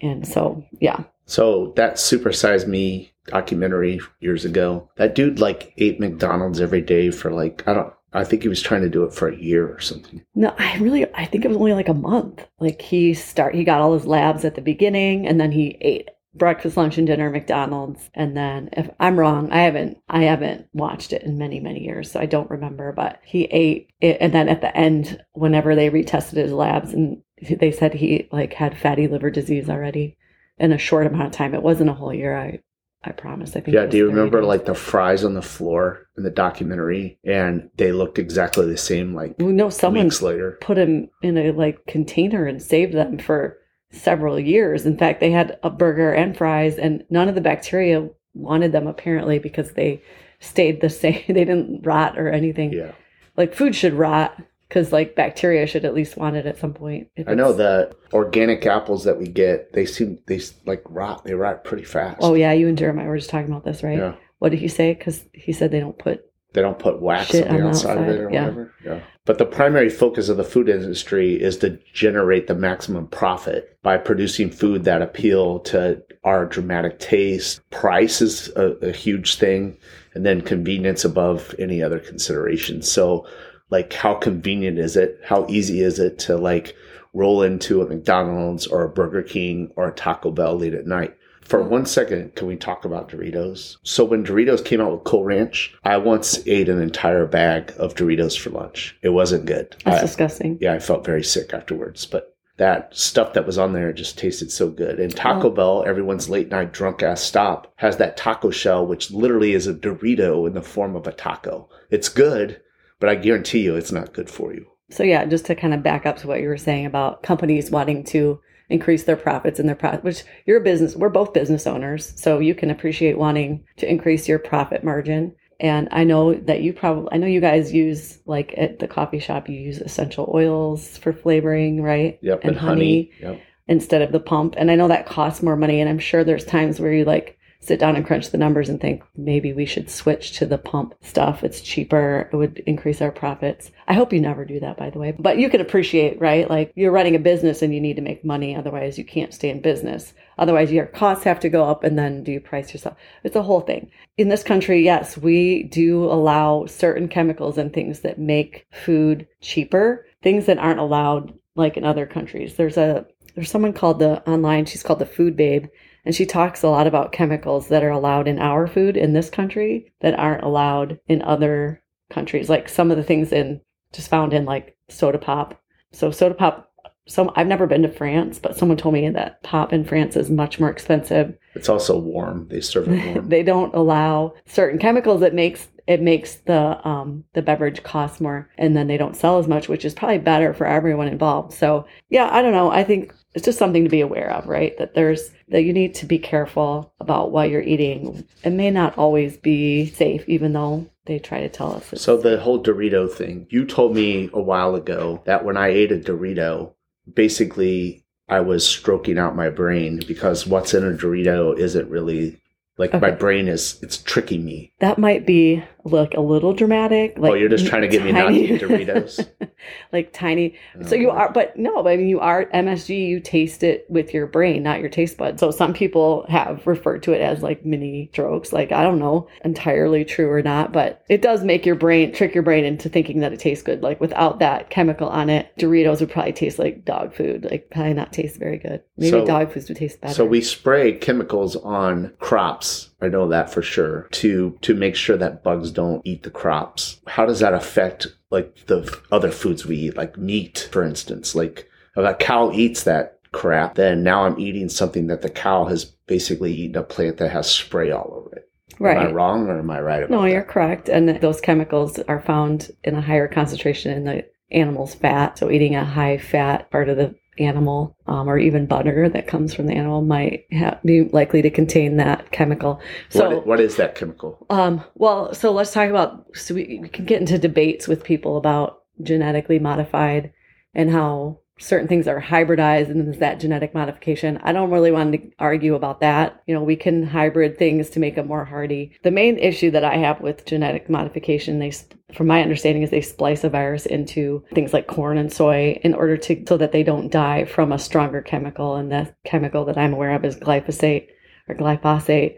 and 0.00 0.26
so 0.26 0.64
yeah, 0.80 1.04
So 1.26 1.74
that 1.76 1.98
super 1.98 2.32
size 2.32 2.66
me 2.66 3.12
documentary 3.26 4.00
years 4.20 4.44
ago, 4.46 4.88
that 4.96 5.14
dude 5.14 5.38
like 5.38 5.74
ate 5.76 6.00
McDonald's 6.00 6.60
every 6.60 6.80
day 6.80 7.10
for 7.10 7.30
like 7.30 7.62
I 7.68 7.74
don't 7.74 7.92
I 8.14 8.24
think 8.24 8.42
he 8.42 8.48
was 8.48 8.62
trying 8.62 8.80
to 8.80 8.88
do 8.88 9.04
it 9.04 9.12
for 9.12 9.28
a 9.28 9.36
year 9.36 9.68
or 9.68 9.80
something. 9.80 10.24
No, 10.34 10.54
I 10.58 10.78
really 10.78 11.12
I 11.14 11.26
think 11.26 11.44
it 11.44 11.48
was 11.48 11.58
only 11.58 11.74
like 11.74 11.88
a 11.88 11.94
month. 11.94 12.46
Like 12.58 12.80
he 12.80 13.12
start 13.12 13.54
he 13.54 13.64
got 13.64 13.82
all 13.82 13.92
his 13.92 14.06
labs 14.06 14.46
at 14.46 14.54
the 14.54 14.62
beginning 14.62 15.26
and 15.26 15.38
then 15.38 15.52
he 15.52 15.76
ate 15.82 16.08
breakfast, 16.38 16.76
lunch 16.76 16.98
and 16.98 17.06
dinner 17.06 17.30
McDonald's 17.30 18.10
and 18.14 18.36
then 18.36 18.68
if 18.72 18.88
I'm 19.00 19.18
wrong, 19.18 19.50
I 19.50 19.62
haven't 19.62 19.98
I 20.08 20.22
haven't 20.24 20.68
watched 20.72 21.12
it 21.12 21.22
in 21.22 21.38
many 21.38 21.60
many 21.60 21.82
years, 21.84 22.10
so 22.10 22.20
I 22.20 22.26
don't 22.26 22.50
remember, 22.50 22.92
but 22.92 23.20
he 23.24 23.44
ate 23.44 23.90
it 24.00 24.18
and 24.20 24.32
then 24.32 24.48
at 24.48 24.60
the 24.60 24.76
end 24.76 25.22
whenever 25.32 25.74
they 25.74 25.90
retested 25.90 26.36
his 26.36 26.52
labs 26.52 26.92
and 26.92 27.22
they 27.60 27.70
said 27.72 27.94
he 27.94 28.28
like 28.32 28.54
had 28.54 28.78
fatty 28.78 29.08
liver 29.08 29.30
disease 29.30 29.68
already 29.68 30.16
in 30.58 30.72
a 30.72 30.78
short 30.78 31.06
amount 31.06 31.26
of 31.26 31.32
time. 31.32 31.54
It 31.54 31.62
wasn't 31.62 31.90
a 31.90 31.94
whole 31.94 32.14
year. 32.14 32.36
I 32.36 32.60
I 33.04 33.12
promise. 33.12 33.50
I 33.50 33.60
think. 33.60 33.74
Yeah, 33.74 33.86
do 33.86 33.98
you 33.98 34.08
remember 34.08 34.40
days. 34.40 34.48
like 34.48 34.64
the 34.64 34.74
fries 34.74 35.22
on 35.22 35.34
the 35.34 35.42
floor 35.42 36.08
in 36.16 36.24
the 36.24 36.30
documentary 36.30 37.18
and 37.24 37.70
they 37.76 37.92
looked 37.92 38.18
exactly 38.18 38.66
the 38.66 38.76
same 38.76 39.14
like 39.14 39.36
We 39.38 39.52
know 39.52 39.70
someone 39.70 40.08
later? 40.20 40.58
put 40.60 40.78
him 40.78 41.08
in 41.22 41.38
a 41.38 41.52
like 41.52 41.86
container 41.86 42.46
and 42.46 42.60
saved 42.60 42.94
them 42.94 43.18
for 43.18 43.58
several 43.90 44.38
years. 44.38 44.86
In 44.86 44.96
fact, 44.96 45.20
they 45.20 45.30
had 45.30 45.58
a 45.62 45.70
burger 45.70 46.12
and 46.12 46.36
fries, 46.36 46.76
and 46.76 47.04
none 47.10 47.28
of 47.28 47.34
the 47.34 47.40
bacteria 47.40 48.08
wanted 48.34 48.72
them 48.72 48.86
apparently 48.86 49.38
because 49.38 49.72
they 49.72 50.02
stayed 50.40 50.80
the 50.80 50.90
same. 50.90 51.22
They 51.26 51.44
didn't 51.44 51.86
rot 51.86 52.18
or 52.18 52.28
anything. 52.28 52.72
Yeah. 52.72 52.92
Like 53.36 53.54
food 53.54 53.74
should 53.74 53.94
rot 53.94 54.40
because 54.68 54.92
like 54.92 55.14
bacteria 55.14 55.66
should 55.66 55.84
at 55.84 55.94
least 55.94 56.16
want 56.16 56.36
it 56.36 56.46
at 56.46 56.58
some 56.58 56.74
point. 56.74 57.08
I 57.26 57.34
know 57.34 57.52
the 57.52 57.94
organic 58.12 58.66
apples 58.66 59.04
that 59.04 59.18
we 59.18 59.28
get, 59.28 59.72
they 59.72 59.86
seem 59.86 60.18
they 60.26 60.40
like 60.64 60.82
rot. 60.86 61.24
They 61.24 61.34
rot 61.34 61.64
pretty 61.64 61.84
fast. 61.84 62.18
Oh 62.20 62.34
yeah, 62.34 62.52
you 62.52 62.68
and 62.68 62.78
Jeremiah 62.78 63.08
were 63.08 63.18
just 63.18 63.30
talking 63.30 63.50
about 63.50 63.64
this, 63.64 63.82
right? 63.82 63.98
Yeah. 63.98 64.14
What 64.38 64.50
did 64.50 64.60
he 64.60 64.68
say? 64.68 64.94
Because 64.94 65.24
he 65.32 65.52
said 65.52 65.70
they 65.70 65.80
don't 65.80 65.98
put. 65.98 66.24
They 66.56 66.62
don't 66.62 66.78
put 66.78 67.02
wax 67.02 67.32
Shit 67.32 67.48
on 67.48 67.56
the 67.56 67.62
the 67.62 67.68
outside 67.68 67.98
of 67.98 68.08
it 68.08 68.18
or 68.18 68.30
yeah. 68.30 68.44
whatever. 68.44 68.74
Yeah. 68.82 69.00
But 69.26 69.36
the 69.36 69.44
primary 69.44 69.90
focus 69.90 70.30
of 70.30 70.38
the 70.38 70.42
food 70.42 70.70
industry 70.70 71.34
is 71.34 71.58
to 71.58 71.78
generate 71.92 72.46
the 72.46 72.54
maximum 72.54 73.08
profit 73.08 73.78
by 73.82 73.98
producing 73.98 74.50
food 74.50 74.84
that 74.84 75.02
appeal 75.02 75.58
to 75.60 76.02
our 76.24 76.46
dramatic 76.46 76.98
taste. 76.98 77.60
Price 77.68 78.22
is 78.22 78.48
a, 78.56 78.70
a 78.80 78.90
huge 78.90 79.34
thing, 79.34 79.76
and 80.14 80.24
then 80.24 80.40
convenience 80.40 81.04
above 81.04 81.54
any 81.58 81.82
other 81.82 81.98
consideration. 81.98 82.80
So, 82.80 83.26
like, 83.68 83.92
how 83.92 84.14
convenient 84.14 84.78
is 84.78 84.96
it? 84.96 85.20
How 85.26 85.44
easy 85.50 85.82
is 85.82 85.98
it 85.98 86.18
to 86.20 86.38
like 86.38 86.74
roll 87.12 87.42
into 87.42 87.82
a 87.82 87.86
McDonald's 87.86 88.66
or 88.66 88.82
a 88.82 88.88
Burger 88.88 89.22
King 89.22 89.72
or 89.76 89.88
a 89.88 89.94
Taco 89.94 90.30
Bell 90.30 90.56
late 90.56 90.72
at 90.72 90.86
night? 90.86 91.14
For 91.46 91.62
one 91.62 91.86
second, 91.86 92.34
can 92.34 92.48
we 92.48 92.56
talk 92.56 92.84
about 92.84 93.08
Doritos? 93.08 93.76
So 93.84 94.04
when 94.04 94.24
Doritos 94.24 94.64
came 94.64 94.80
out 94.80 94.90
with 94.92 95.04
Cool 95.04 95.22
Ranch, 95.24 95.74
I 95.84 95.96
once 95.96 96.44
ate 96.46 96.68
an 96.68 96.80
entire 96.82 97.24
bag 97.26 97.72
of 97.78 97.94
Doritos 97.94 98.36
for 98.36 98.50
lunch. 98.50 98.96
It 99.02 99.10
wasn't 99.10 99.46
good. 99.46 99.76
That's 99.84 99.98
I- 99.98 100.00
disgusting. 100.02 100.58
yeah, 100.60 100.72
I 100.74 100.80
felt 100.80 101.04
very 101.04 101.22
sick 101.22 101.54
afterwards, 101.54 102.04
but 102.04 102.34
that 102.56 102.96
stuff 102.96 103.34
that 103.34 103.46
was 103.46 103.58
on 103.58 103.74
there 103.74 103.92
just 103.92 104.18
tasted 104.18 104.50
so 104.50 104.70
good. 104.70 104.98
And 104.98 105.14
Taco 105.14 105.48
Oh. 105.48 105.50
Bell, 105.50 105.84
everyone's 105.86 106.28
late 106.28 106.48
night 106.50 106.72
drunk 106.72 107.02
ass 107.02 107.20
stop, 107.22 107.72
has 107.76 107.98
that 107.98 108.16
taco 108.16 108.50
shell, 108.50 108.84
which 108.86 109.10
literally 109.12 109.52
is 109.52 109.66
a 109.68 109.74
Dorito 109.74 110.46
in 110.48 110.54
the 110.54 110.62
form 110.62 110.96
of 110.96 111.06
a 111.06 111.12
taco. 111.12 111.68
It's 111.90 112.08
good, 112.08 112.60
but 112.98 113.08
I 113.08 113.14
guarantee 113.14 113.60
you 113.60 113.76
it's 113.76 113.92
not 113.92 114.14
good 114.14 114.28
for 114.30 114.52
you. 114.52 114.66
So 114.90 115.02
yeah, 115.04 115.24
just 115.26 115.44
to 115.46 115.54
kind 115.54 115.74
of 115.74 115.82
back 115.82 116.06
up 116.06 116.16
to 116.18 116.26
what 116.28 116.40
you 116.40 116.48
were 116.48 116.56
saying 116.56 116.86
about 116.86 117.22
companies 117.22 117.70
wanting 117.70 118.02
to 118.04 118.40
increase 118.68 119.04
their 119.04 119.16
profits 119.16 119.58
and 119.58 119.68
their 119.68 119.76
profit, 119.76 120.02
which 120.04 120.24
you're 120.44 120.58
a 120.60 120.64
business, 120.64 120.96
we're 120.96 121.08
both 121.08 121.32
business 121.32 121.66
owners, 121.66 122.12
so 122.16 122.38
you 122.38 122.54
can 122.54 122.70
appreciate 122.70 123.18
wanting 123.18 123.64
to 123.76 123.88
increase 123.88 124.28
your 124.28 124.38
profit 124.38 124.82
margin. 124.82 125.34
And 125.60 125.88
I 125.90 126.04
know 126.04 126.34
that 126.34 126.62
you 126.62 126.72
probably, 126.72 127.08
I 127.12 127.16
know 127.16 127.26
you 127.26 127.40
guys 127.40 127.72
use 127.72 128.18
like 128.26 128.54
at 128.58 128.78
the 128.78 128.88
coffee 128.88 129.20
shop, 129.20 129.48
you 129.48 129.58
use 129.58 129.78
essential 129.78 130.30
oils 130.34 130.98
for 130.98 131.12
flavoring, 131.12 131.82
right? 131.82 132.18
Yep, 132.22 132.40
And, 132.44 132.56
honey, 132.56 133.10
Yep. 133.22 133.40
instead 133.68 134.02
of 134.02 134.12
the 134.12 134.20
pump. 134.20 134.54
And 134.58 134.70
I 134.70 134.74
know 134.74 134.88
that 134.88 135.06
costs 135.06 135.42
more 135.42 135.56
money. 135.56 135.80
And 135.80 135.88
I'm 135.88 135.98
sure 135.98 136.24
there's 136.24 136.44
times 136.44 136.78
where 136.78 136.92
you 136.92 137.04
like 137.04 137.35
sit 137.66 137.80
down 137.80 137.96
and 137.96 138.06
crunch 138.06 138.30
the 138.30 138.38
numbers 138.38 138.68
and 138.68 138.80
think 138.80 139.02
maybe 139.16 139.52
we 139.52 139.66
should 139.66 139.90
switch 139.90 140.32
to 140.38 140.46
the 140.46 140.58
pump 140.58 140.94
stuff. 141.02 141.42
It's 141.42 141.60
cheaper. 141.60 142.28
It 142.32 142.36
would 142.36 142.58
increase 142.66 143.02
our 143.02 143.10
profits. 143.10 143.70
I 143.88 143.94
hope 143.94 144.12
you 144.12 144.20
never 144.20 144.44
do 144.44 144.60
that, 144.60 144.76
by 144.76 144.90
the 144.90 144.98
way. 144.98 145.14
But 145.18 145.38
you 145.38 145.50
can 145.50 145.60
appreciate, 145.60 146.20
right? 146.20 146.48
Like 146.48 146.72
you're 146.76 146.92
running 146.92 147.16
a 147.16 147.20
business 147.20 147.62
and 147.62 147.74
you 147.74 147.80
need 147.80 147.96
to 147.96 148.02
make 148.02 148.24
money. 148.24 148.54
Otherwise, 148.54 148.98
you 148.98 149.04
can't 149.04 149.34
stay 149.34 149.50
in 149.50 149.60
business. 149.60 150.14
Otherwise, 150.38 150.70
your 150.70 150.86
costs 150.86 151.24
have 151.24 151.40
to 151.40 151.48
go 151.48 151.64
up 151.64 151.82
and 151.82 151.98
then 151.98 152.22
do 152.22 152.32
you 152.32 152.40
price 152.40 152.72
yourself? 152.72 152.96
It's 153.24 153.36
a 153.36 153.42
whole 153.42 153.62
thing. 153.62 153.90
In 154.16 154.28
this 154.28 154.42
country, 154.42 154.84
yes, 154.84 155.16
we 155.16 155.64
do 155.64 156.04
allow 156.04 156.66
certain 156.66 157.08
chemicals 157.08 157.58
and 157.58 157.72
things 157.72 158.00
that 158.00 158.18
make 158.18 158.66
food 158.70 159.26
cheaper, 159.40 160.06
things 160.22 160.46
that 160.46 160.58
aren't 160.58 160.80
allowed 160.80 161.32
like 161.56 161.76
in 161.76 161.84
other 161.84 162.06
countries. 162.06 162.56
There's 162.56 162.76
a 162.76 163.06
there's 163.34 163.50
someone 163.50 163.74
called 163.74 163.98
the 163.98 164.26
online, 164.28 164.64
she's 164.64 164.82
called 164.82 164.98
the 164.98 165.06
Food 165.06 165.36
Babe, 165.36 165.66
and 166.06 166.14
she 166.14 166.24
talks 166.24 166.62
a 166.62 166.68
lot 166.68 166.86
about 166.86 167.12
chemicals 167.12 167.68
that 167.68 167.82
are 167.82 167.90
allowed 167.90 168.28
in 168.28 168.38
our 168.38 168.68
food 168.68 168.96
in 168.96 169.12
this 169.12 169.28
country 169.28 169.92
that 170.00 170.18
aren't 170.18 170.44
allowed 170.44 171.00
in 171.08 171.20
other 171.20 171.82
countries. 172.10 172.48
Like 172.48 172.68
some 172.68 172.92
of 172.92 172.96
the 172.96 173.02
things 173.02 173.32
in 173.32 173.60
just 173.92 174.08
found 174.08 174.32
in 174.32 174.44
like 174.44 174.76
soda 174.88 175.18
pop. 175.18 175.60
So 175.92 176.12
soda 176.12 176.34
pop 176.34 176.72
some 177.08 177.30
I've 177.36 177.46
never 177.46 177.66
been 177.66 177.82
to 177.82 177.88
France, 177.88 178.38
but 178.38 178.56
someone 178.56 178.78
told 178.78 178.94
me 178.94 179.08
that 179.10 179.42
pop 179.42 179.72
in 179.72 179.84
France 179.84 180.16
is 180.16 180.30
much 180.30 180.58
more 180.58 180.70
expensive 180.70 181.36
It's 181.54 181.68
also 181.68 181.98
warm. 181.98 182.48
They 182.48 182.60
serve 182.60 182.88
it 182.88 183.14
warm. 183.14 183.28
they 183.28 183.42
don't 183.42 183.74
allow 183.74 184.34
certain 184.46 184.78
chemicals 184.78 185.20
that 185.20 185.34
makes 185.34 185.68
it 185.86 186.02
makes 186.02 186.36
the 186.46 186.86
um 186.86 187.24
the 187.34 187.42
beverage 187.42 187.82
cost 187.82 188.20
more 188.20 188.48
and 188.58 188.76
then 188.76 188.88
they 188.88 188.96
don't 188.96 189.16
sell 189.16 189.38
as 189.38 189.46
much 189.46 189.68
which 189.68 189.84
is 189.84 189.94
probably 189.94 190.18
better 190.18 190.52
for 190.52 190.66
everyone 190.66 191.06
involved 191.06 191.52
so 191.52 191.86
yeah 192.08 192.28
i 192.32 192.42
don't 192.42 192.52
know 192.52 192.70
i 192.72 192.82
think 192.82 193.14
it's 193.36 193.44
just 193.44 193.58
something 193.58 193.84
to 193.84 193.90
be 193.90 194.00
aware 194.00 194.30
of 194.32 194.48
right? 194.48 194.76
That 194.78 194.94
there's 194.94 195.30
that 195.48 195.62
you 195.62 195.72
need 195.72 195.94
to 195.96 196.06
be 196.06 196.18
careful 196.18 196.92
about 196.98 197.30
what 197.30 197.50
you're 197.50 197.62
eating. 197.62 198.26
It 198.42 198.50
may 198.50 198.70
not 198.70 198.98
always 198.98 199.36
be 199.36 199.86
safe 199.86 200.24
even 200.26 200.54
though 200.54 200.86
they 201.04 201.18
try 201.18 201.40
to 201.40 201.48
tell 201.48 201.72
us 201.72 201.92
it's 201.92 202.02
So 202.02 202.16
the 202.16 202.40
whole 202.40 202.62
Dorito 202.62 203.08
thing, 203.12 203.46
you 203.50 203.64
told 203.64 203.94
me 203.94 204.30
a 204.32 204.40
while 204.40 204.74
ago 204.74 205.22
that 205.26 205.44
when 205.44 205.56
I 205.56 205.68
ate 205.68 205.92
a 205.92 205.98
Dorito, 205.98 206.72
basically 207.12 208.04
I 208.28 208.40
was 208.40 208.66
stroking 208.66 209.18
out 209.18 209.36
my 209.36 209.50
brain 209.50 210.00
because 210.08 210.46
what's 210.46 210.74
in 210.74 210.82
a 210.82 210.96
Dorito 210.96 211.56
isn't 211.56 211.90
really 211.90 212.40
like 212.78 212.92
my 213.00 213.10
brain 213.10 213.48
is 213.48 213.78
it's 213.82 213.98
tricking 213.98 214.44
me. 214.44 214.72
that 214.80 214.98
might 214.98 215.26
be 215.26 215.62
like 215.92 216.14
a 216.14 216.20
little 216.20 216.52
dramatic 216.52 217.14
oh, 217.16 217.20
like 217.22 217.32
oh, 217.32 217.34
you're 217.34 217.48
just 217.48 217.66
trying 217.66 217.82
to 217.82 217.88
get 217.88 218.04
me 218.04 218.12
not 218.12 218.28
to 218.28 218.34
eat 218.34 218.60
Doritos. 218.60 219.28
like 219.92 220.12
tiny 220.12 220.54
So 220.86 220.94
you 220.94 221.10
Oh. 221.10 221.14
are, 221.14 221.32
but 221.32 221.56
no, 221.56 221.86
I 221.86 221.96
mean, 221.96 222.08
you 222.08 222.20
are 222.20 222.46
MSG, 222.46 223.06
you 223.08 223.20
taste 223.20 223.62
it 223.62 223.86
with 223.88 224.12
your 224.12 224.26
brain, 224.26 224.62
not 224.62 224.80
your 224.80 224.88
taste 224.88 225.16
buds. 225.16 225.40
So 225.40 225.50
some 225.50 225.72
people 225.72 226.26
have 226.28 226.66
referred 226.66 227.02
to 227.04 227.12
it 227.12 227.20
as 227.20 227.42
like 227.42 227.64
mini 227.64 228.08
strokes. 228.12 228.52
Like, 228.52 228.72
I 228.72 228.82
don't 228.82 228.98
know 228.98 229.28
entirely 229.44 230.04
true 230.04 230.30
or 230.30 230.42
not, 230.42 230.72
but 230.72 231.02
it 231.08 231.22
does 231.22 231.44
make 231.44 231.64
your 231.64 231.74
brain, 231.76 232.12
trick 232.12 232.34
your 232.34 232.42
brain 232.42 232.64
into 232.64 232.88
thinking 232.88 233.20
that 233.20 233.32
it 233.32 233.40
tastes 233.40 233.62
good. 233.62 233.82
Like 233.82 234.00
without 234.00 234.38
that 234.40 234.70
chemical 234.70 235.08
on 235.08 235.30
it, 235.30 235.50
Doritos 235.58 236.00
would 236.00 236.10
probably 236.10 236.32
taste 236.32 236.58
like 236.58 236.84
dog 236.84 237.14
food, 237.14 237.44
like 237.50 237.70
probably 237.70 237.94
not 237.94 238.12
taste 238.12 238.38
very 238.38 238.58
good. 238.58 238.82
Maybe 238.96 239.10
So- 239.10 239.26
dog 239.26 239.52
foods 239.52 239.68
would 239.68 239.78
taste 239.78 240.00
better. 240.00 240.14
So 240.14 240.24
we 240.24 240.40
spray 240.40 240.92
chemicals 240.92 241.56
on 241.56 242.12
crops. 242.18 242.90
I 243.00 243.08
know 243.08 243.28
that 243.28 243.50
for 243.50 243.62
sure 243.62 244.08
to 244.12 244.56
to 244.62 244.74
make 244.74 244.96
sure 244.96 245.16
that 245.18 245.42
bugs 245.42 245.70
don't 245.70 246.02
eat 246.06 246.22
the 246.22 246.30
crops. 246.30 247.00
How 247.06 247.26
does 247.26 247.40
that 247.40 247.54
affect 247.54 248.06
like 248.30 248.66
the 248.66 248.98
other 249.12 249.30
foods 249.30 249.66
we 249.66 249.76
eat, 249.76 249.96
like 249.96 250.16
meat, 250.18 250.68
for 250.72 250.82
instance. 250.82 251.34
Like 251.34 251.68
if 251.96 252.04
a 252.04 252.14
cow 252.14 252.50
eats 252.52 252.82
that 252.84 253.18
crap, 253.32 253.74
then 253.74 254.02
now 254.02 254.24
I'm 254.24 254.38
eating 254.38 254.68
something 254.68 255.06
that 255.08 255.22
the 255.22 255.30
cow 255.30 255.64
has 255.66 255.84
basically 255.84 256.52
eaten 256.52 256.76
a 256.76 256.82
plant 256.82 257.18
that 257.18 257.30
has 257.30 257.50
spray 257.50 257.90
all 257.90 258.12
over 258.12 258.36
it. 258.36 258.48
Right. 258.78 258.96
Am 258.96 259.08
I 259.08 259.12
wrong 259.12 259.46
or 259.48 259.58
am 259.58 259.70
I 259.70 259.80
right 259.80 260.02
about 260.02 260.10
No, 260.10 260.22
that? 260.22 260.30
you're 260.30 260.42
correct. 260.42 260.88
And 260.88 261.08
those 261.20 261.40
chemicals 261.40 261.98
are 262.00 262.20
found 262.20 262.70
in 262.84 262.94
a 262.94 263.00
higher 263.00 263.28
concentration 263.28 263.92
in 263.92 264.04
the 264.04 264.24
animal's 264.50 264.94
fat. 264.94 265.38
So 265.38 265.50
eating 265.50 265.76
a 265.76 265.84
high 265.84 266.18
fat 266.18 266.70
part 266.70 266.88
of 266.88 266.96
the 266.96 267.14
animal 267.38 267.96
um, 268.06 268.28
or 268.28 268.38
even 268.38 268.66
butter 268.66 269.08
that 269.08 269.26
comes 269.26 269.54
from 269.54 269.66
the 269.66 269.74
animal 269.74 270.02
might 270.02 270.44
ha- 270.52 270.78
be 270.84 271.02
likely 271.02 271.42
to 271.42 271.50
contain 271.50 271.96
that 271.96 272.30
chemical. 272.32 272.80
So 273.10 273.36
what, 273.36 273.46
what 273.46 273.60
is 273.60 273.76
that 273.76 273.94
chemical? 273.94 274.46
Um, 274.50 274.82
well, 274.94 275.34
so 275.34 275.52
let's 275.52 275.72
talk 275.72 275.90
about. 275.90 276.26
So 276.34 276.54
we, 276.54 276.78
we 276.82 276.88
can 276.88 277.04
get 277.04 277.20
into 277.20 277.38
debates 277.38 277.88
with 277.88 278.04
people 278.04 278.36
about 278.36 278.82
genetically 279.02 279.58
modified 279.58 280.32
and 280.74 280.90
how 280.90 281.40
certain 281.58 281.88
things 281.88 282.06
are 282.06 282.20
hybridized 282.20 282.90
and 282.90 283.08
is 283.08 283.18
that 283.20 283.40
genetic 283.40 283.74
modification. 283.74 284.38
I 284.42 284.52
don't 284.52 284.70
really 284.70 284.90
want 284.90 285.12
to 285.12 285.30
argue 285.38 285.74
about 285.74 286.00
that. 286.00 286.42
You 286.46 286.54
know, 286.54 286.62
we 286.62 286.76
can 286.76 287.02
hybrid 287.02 287.58
things 287.58 287.88
to 287.90 288.00
make 288.00 288.14
them 288.14 288.26
more 288.26 288.44
hardy. 288.44 288.92
The 289.02 289.10
main 289.10 289.38
issue 289.38 289.70
that 289.70 289.84
I 289.84 289.96
have 289.96 290.20
with 290.20 290.44
genetic 290.44 290.90
modification, 290.90 291.58
they, 291.58 291.72
from 292.14 292.26
my 292.26 292.42
understanding, 292.42 292.82
is 292.82 292.90
they 292.90 293.00
splice 293.00 293.44
a 293.44 293.48
virus 293.48 293.86
into 293.86 294.44
things 294.54 294.72
like 294.72 294.86
corn 294.86 295.16
and 295.16 295.32
soy 295.32 295.80
in 295.82 295.94
order 295.94 296.16
to 296.18 296.44
so 296.46 296.56
that 296.58 296.72
they 296.72 296.82
don't 296.82 297.10
die 297.10 297.44
from 297.44 297.72
a 297.72 297.78
stronger 297.78 298.20
chemical. 298.20 298.76
And 298.76 298.92
the 298.92 299.14
chemical 299.24 299.64
that 299.64 299.78
I'm 299.78 299.94
aware 299.94 300.14
of 300.14 300.24
is 300.24 300.36
glyphosate 300.36 301.08
or 301.48 301.54
glyphosate 301.54 302.36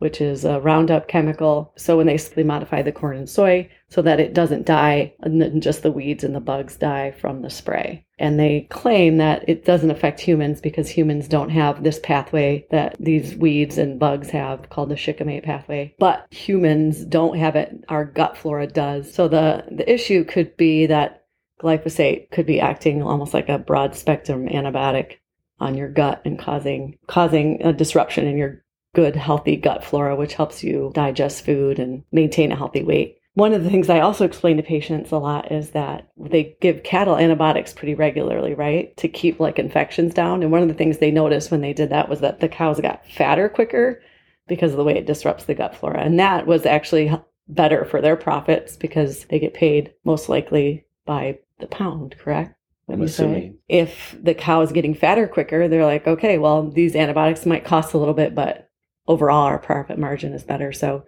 which 0.00 0.20
is 0.20 0.46
a 0.46 0.60
Roundup 0.60 1.08
chemical. 1.08 1.72
So 1.76 1.98
when 1.98 2.06
they 2.06 2.16
they 2.16 2.42
modify 2.42 2.82
the 2.82 2.90
corn 2.90 3.18
and 3.18 3.28
soy 3.28 3.70
so 3.88 4.00
that 4.02 4.18
it 4.18 4.34
doesn't 4.34 4.66
die, 4.66 5.12
and 5.20 5.40
then 5.40 5.60
just 5.60 5.82
the 5.82 5.92
weeds 5.92 6.24
and 6.24 6.34
the 6.34 6.40
bugs 6.40 6.76
die 6.76 7.10
from 7.12 7.42
the 7.42 7.50
spray. 7.50 8.04
And 8.18 8.40
they 8.40 8.66
claim 8.70 9.18
that 9.18 9.46
it 9.46 9.64
doesn't 9.64 9.90
affect 9.90 10.20
humans 10.20 10.60
because 10.60 10.88
humans 10.88 11.28
don't 11.28 11.50
have 11.50 11.82
this 11.82 12.00
pathway 12.02 12.66
that 12.70 12.96
these 12.98 13.36
weeds 13.36 13.76
and 13.76 13.98
bugs 13.98 14.30
have 14.30 14.70
called 14.70 14.88
the 14.88 14.96
shikimate 14.96 15.44
pathway. 15.44 15.94
But 15.98 16.26
humans 16.30 17.04
don't 17.04 17.36
have 17.36 17.56
it. 17.56 17.84
Our 17.88 18.06
gut 18.06 18.38
flora 18.38 18.66
does. 18.68 19.12
So 19.12 19.28
the, 19.28 19.64
the 19.70 19.90
issue 19.92 20.24
could 20.24 20.56
be 20.56 20.86
that 20.86 21.24
glyphosate 21.60 22.30
could 22.30 22.46
be 22.46 22.60
acting 22.60 23.02
almost 23.02 23.34
like 23.34 23.50
a 23.50 23.58
broad 23.58 23.94
spectrum 23.94 24.48
antibiotic 24.48 25.16
on 25.58 25.76
your 25.76 25.90
gut 25.90 26.22
and 26.24 26.38
causing 26.38 26.96
causing 27.06 27.60
a 27.62 27.72
disruption 27.72 28.26
in 28.26 28.38
your 28.38 28.64
good 28.94 29.16
healthy 29.16 29.56
gut 29.56 29.84
flora 29.84 30.16
which 30.16 30.34
helps 30.34 30.64
you 30.64 30.90
digest 30.94 31.44
food 31.44 31.78
and 31.78 32.02
maintain 32.12 32.50
a 32.52 32.56
healthy 32.56 32.82
weight 32.82 33.18
one 33.34 33.52
of 33.52 33.62
the 33.62 33.70
things 33.70 33.88
i 33.88 34.00
also 34.00 34.24
explain 34.24 34.56
to 34.56 34.62
patients 34.62 35.10
a 35.10 35.16
lot 35.16 35.50
is 35.52 35.70
that 35.70 36.08
they 36.16 36.56
give 36.60 36.82
cattle 36.82 37.16
antibiotics 37.16 37.72
pretty 37.72 37.94
regularly 37.94 38.54
right 38.54 38.96
to 38.96 39.08
keep 39.08 39.38
like 39.38 39.58
infections 39.58 40.12
down 40.12 40.42
and 40.42 40.50
one 40.50 40.62
of 40.62 40.68
the 40.68 40.74
things 40.74 40.98
they 40.98 41.10
noticed 41.10 41.50
when 41.50 41.60
they 41.60 41.72
did 41.72 41.90
that 41.90 42.08
was 42.08 42.20
that 42.20 42.40
the 42.40 42.48
cows 42.48 42.80
got 42.80 43.06
fatter 43.06 43.48
quicker 43.48 44.02
because 44.48 44.72
of 44.72 44.76
the 44.76 44.84
way 44.84 44.96
it 44.96 45.06
disrupts 45.06 45.44
the 45.44 45.54
gut 45.54 45.74
flora 45.74 46.00
and 46.00 46.18
that 46.18 46.46
was 46.46 46.66
actually 46.66 47.10
better 47.48 47.84
for 47.84 48.00
their 48.00 48.16
profits 48.16 48.76
because 48.76 49.24
they 49.26 49.38
get 49.38 49.54
paid 49.54 49.92
most 50.04 50.28
likely 50.28 50.84
by 51.04 51.38
the 51.58 51.66
pound 51.66 52.16
correct 52.18 52.54
I'm 52.92 52.98
say? 53.00 53.04
assuming. 53.04 53.58
if 53.68 54.16
the 54.20 54.34
cow 54.34 54.62
is 54.62 54.72
getting 54.72 54.94
fatter 54.94 55.28
quicker, 55.28 55.68
they're 55.68 55.84
like, 55.84 56.06
okay, 56.06 56.38
well, 56.38 56.68
these 56.68 56.96
antibiotics 56.96 57.46
might 57.46 57.64
cost 57.64 57.94
a 57.94 57.98
little 57.98 58.14
bit, 58.14 58.34
but 58.34 58.69
overall 59.06 59.46
our 59.46 59.58
profit 59.58 59.98
margin 59.98 60.32
is 60.32 60.44
better. 60.44 60.72
So 60.72 61.04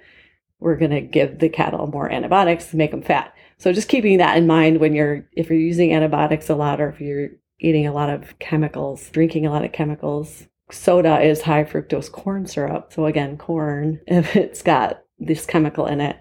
we're 0.61 0.77
going 0.77 0.91
to 0.93 1.01
give 1.01 1.39
the 1.39 1.49
cattle 1.49 1.87
more 1.87 2.11
antibiotics 2.11 2.67
to 2.71 2.77
make 2.77 2.93
them 2.93 3.03
fat. 3.03 3.35
So 3.59 3.73
just 3.73 3.89
keeping 3.89 4.19
that 4.19 4.37
in 4.37 4.47
mind 4.47 4.81
when 4.81 4.95
you're, 4.95 5.29
if 5.33 5.51
you're 5.51 5.59
using 5.59 5.93
antibiotics 5.93 6.49
a 6.49 6.55
lot 6.55 6.81
or 6.81 6.89
if 6.89 7.01
you're 7.01 7.31
eating 7.59 7.87
a 7.87 7.93
lot 7.93 8.11
of 8.11 8.39
chemicals, 8.39 9.09
drinking 9.11 9.47
a 9.47 9.51
lot 9.51 9.65
of 9.65 9.73
chemicals, 9.73 10.47
soda 10.71 11.21
is 11.21 11.43
high 11.43 11.65
fructose 11.65 12.11
corn 12.11 12.47
syrup. 12.47 12.93
So 12.93 13.07
again, 13.07 13.37
corn, 13.37 14.01
if 14.07 14.37
it's 14.37 14.63
got 14.63 15.03
this 15.19 15.47
chemical 15.47 15.87
in 15.87 16.01
it, 16.01 16.17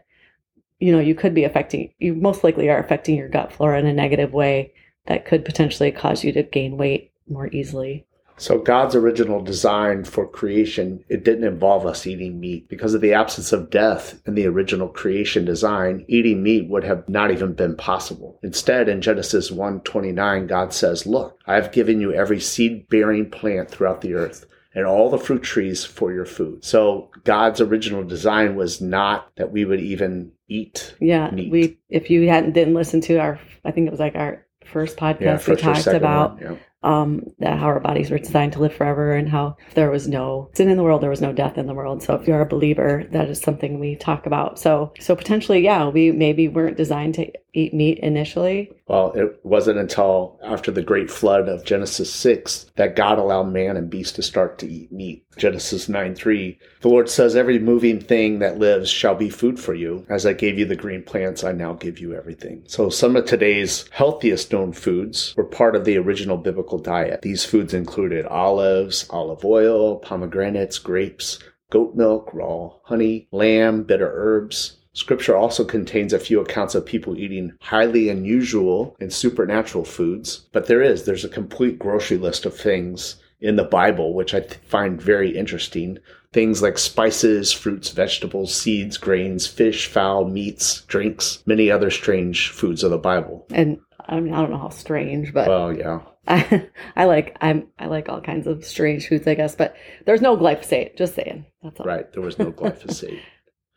you 0.80 0.92
know, 0.92 1.00
you 1.00 1.14
could 1.14 1.34
be 1.34 1.44
affecting, 1.44 1.94
you 2.00 2.16
most 2.16 2.44
likely 2.44 2.70
are 2.70 2.80
affecting 2.80 3.16
your 3.16 3.30
gut 3.30 3.52
flora 3.52 3.80
in 3.80 3.86
a 3.86 3.94
negative 3.94 4.34
way 4.34 4.74
that 5.06 5.26
could 5.26 5.46
potentially 5.46 5.92
cause 5.92 6.24
you 6.24 6.32
to 6.34 6.44
gain 6.44 6.78
weight 6.78 7.12
more 7.28 7.48
easily. 7.48 8.06
So 8.42 8.58
God's 8.58 8.96
original 8.96 9.40
design 9.40 10.04
for 10.04 10.28
creation, 10.28 11.06
it 11.10 11.24
didn't 11.24 11.44
involve 11.44 11.86
us 11.86 12.08
eating 12.08 12.40
meat. 12.40 12.68
Because 12.68 12.96
of 12.96 13.02
the 13.02 13.14
absence 13.14 13.54
of 13.54 13.70
death 13.70 14.20
in 14.26 14.34
the 14.34 14.48
original 14.48 14.88
creation 14.88 15.46
design, 15.46 16.04
eating 16.08 16.42
meat 16.42 16.68
would 16.68 16.84
have 16.84 17.08
not 17.08 17.30
even 17.30 17.54
been 17.54 17.76
possible. 17.76 18.40
Instead, 18.42 18.90
in 18.90 19.00
Genesis 19.00 19.52
1:29, 19.52 20.48
God 20.48 20.74
says, 20.74 21.06
"Look, 21.06 21.40
I 21.46 21.54
have 21.54 21.72
given 21.72 22.02
you 22.02 22.12
every 22.14 22.40
seed-bearing 22.40 23.30
plant 23.30 23.70
throughout 23.70 24.02
the 24.02 24.16
earth." 24.16 24.48
And 24.74 24.88
all 24.88 25.12
the 25.12 25.20
fruit 25.20 25.44
trees 25.44 25.86
for 25.86 26.12
your 26.12 26.26
food. 26.26 26.64
So 26.64 27.10
God's 27.26 27.62
original 27.62 28.04
design 28.04 28.56
was 28.56 28.82
not 28.82 29.28
that 29.36 29.52
we 29.52 29.66
would 29.66 29.82
even 29.82 30.32
eat. 30.48 30.96
Yeah, 31.00 31.30
Neat. 31.30 31.52
we 31.52 31.78
if 31.90 32.10
you 32.10 32.28
hadn't 32.28 32.54
didn't 32.54 32.74
listen 32.74 33.02
to 33.02 33.18
our 33.18 33.40
I 33.66 33.72
think 33.72 33.86
it 33.86 33.92
was 33.92 34.00
like 34.00 34.16
our 34.16 34.46
first 34.66 34.98
podcast 34.98 35.22
Yeah, 35.22 35.34
we 35.34 35.40
first 35.40 35.64
or 35.64 35.74
talked 35.74 35.88
about 35.88 36.42
one, 36.42 36.42
yeah. 36.42 36.58
Um 36.84 37.22
that 37.40 37.60
how 37.60 37.68
our 37.68 37.80
bodies 37.80 38.10
were 38.10 38.18
designed 38.18 38.54
to 38.54 38.60
live 38.60 38.74
forever 38.74 39.14
and 39.14 39.30
how 39.30 39.56
there 39.76 39.92
was 39.92 40.08
no 40.08 40.50
sin 40.54 40.70
in 40.70 40.78
the 40.78 40.84
world 40.84 41.02
there 41.02 41.10
was 41.10 41.22
no 41.22 41.32
death 41.32 41.58
in 41.58 41.68
the 41.68 41.74
world 41.74 42.02
so 42.02 42.16
if 42.16 42.28
you're 42.28 42.42
a 42.42 42.46
believer 42.46 43.04
that 43.12 43.30
is 43.30 43.40
something 43.40 43.80
we 43.80 43.96
talk 43.96 44.26
about 44.26 44.60
so 44.60 44.92
so 45.00 45.16
potentially 45.16 45.60
yeah 45.60 45.88
we 45.88 46.12
maybe 46.12 46.48
weren't 46.48 46.78
designed 46.78 47.14
to 47.14 47.32
eat 47.54 47.74
meat 47.74 48.00
initially 48.00 48.72
Well, 48.88 49.12
it 49.14 49.40
wasn't 49.44 49.80
until 49.80 50.40
after 50.44 50.72
the 50.72 50.82
great 50.82 51.10
flood 51.10 51.48
of 51.48 51.66
Genesis 51.66 52.14
6 52.14 52.72
that 52.76 52.96
God 52.96 53.20
allowed 53.20 53.52
man 53.52 53.78
and 53.78 53.90
beast 53.90 54.16
to 54.16 54.22
start 54.22 54.58
to 54.60 54.68
eat 54.68 54.92
meat. 54.92 55.26
Genesis 55.38 55.88
9 55.88 56.16
3. 56.16 56.60
The 56.82 56.90
Lord 56.90 57.10
says, 57.10 57.36
Every 57.36 57.58
moving 57.60 58.00
thing 58.00 58.40
that 58.40 58.60
lives 58.60 58.90
shall 58.90 59.16
be 59.16 59.30
food 59.30 59.60
for 59.60 59.74
you. 59.74 60.06
As 60.10 60.26
I 60.26 60.34
gave 60.34 60.60
you 60.60 60.66
the 60.66 60.76
green 60.76 61.04
plants, 61.04 61.44
I 61.44 61.52
now 61.54 61.74
give 61.74 62.00
you 62.00 62.14
everything. 62.14 62.64
So, 62.68 62.90
some 62.90 63.16
of 63.16 63.26
today's 63.26 63.86
healthiest 63.92 64.52
known 64.52 64.74
foods 64.74 65.34
were 65.38 65.46
part 65.46 65.76
of 65.76 65.86
the 65.86 65.98
original 65.98 66.38
biblical 66.38 66.71
diet. 66.80 67.22
These 67.22 67.46
foods 67.46 67.74
included 67.74 68.26
olives, 68.26 69.06
olive 69.10 69.44
oil, 69.46 69.98
pomegranates, 70.00 70.80
grapes, 70.80 71.40
goat 71.70 71.96
milk, 71.96 72.30
raw 72.34 72.72
honey, 72.84 73.28
lamb, 73.32 73.84
bitter 73.84 74.12
herbs. 74.14 74.78
Scripture 74.94 75.38
also 75.38 75.64
contains 75.64 76.12
a 76.12 76.20
few 76.20 76.42
accounts 76.42 76.76
of 76.76 76.86
people 76.86 77.18
eating 77.18 77.54
highly 77.62 78.10
unusual 78.10 78.96
and 79.00 79.14
supernatural 79.14 79.86
foods, 79.86 80.50
but 80.52 80.68
there 80.68 80.82
is 80.82 81.06
there's 81.06 81.24
a 81.24 81.30
complete 81.30 81.80
grocery 81.80 82.18
list 82.18 82.46
of 82.46 82.56
things 82.58 83.16
in 83.40 83.56
the 83.56 83.64
Bible 83.64 84.14
which 84.14 84.34
I 84.34 84.42
th- 84.42 84.56
find 84.68 85.02
very 85.02 85.36
interesting. 85.38 85.98
Things 86.34 86.62
like 86.62 86.78
spices, 86.78 87.52
fruits, 87.52 87.90
vegetables, 87.90 88.54
seeds, 88.54 88.98
grains, 88.98 89.48
fish, 89.48 89.88
fowl, 89.88 90.26
meats, 90.26 90.82
drinks, 90.82 91.42
many 91.46 91.72
other 91.72 91.90
strange 91.90 92.50
foods 92.50 92.84
of 92.84 92.92
the 92.92 92.98
Bible. 92.98 93.46
and 93.54 93.80
I 94.08 94.20
mean 94.20 94.34
I 94.34 94.42
don't 94.42 94.52
know 94.52 94.58
how 94.58 94.70
strange 94.70 95.34
but 95.34 95.48
Well, 95.48 95.72
yeah. 95.78 96.02
I, 96.28 96.68
I 96.96 97.06
like 97.06 97.38
I'm 97.42 97.68
I 97.80 97.88
like 97.88 98.10
all 98.10 98.22
kinds 98.22 98.48
of 98.48 98.64
strange 98.66 99.08
foods 99.08 99.28
I 99.28 99.36
guess 99.36 99.56
but 99.56 99.76
there's 100.06 100.22
no 100.22 100.38
glyphosate 100.38 100.98
just 100.98 101.16
saying 101.16 101.46
that's 101.64 101.80
all 101.80 101.86
Right. 101.86 102.12
There 102.14 102.22
was 102.22 102.38
no 102.40 102.52
glyphosate. 102.52 103.20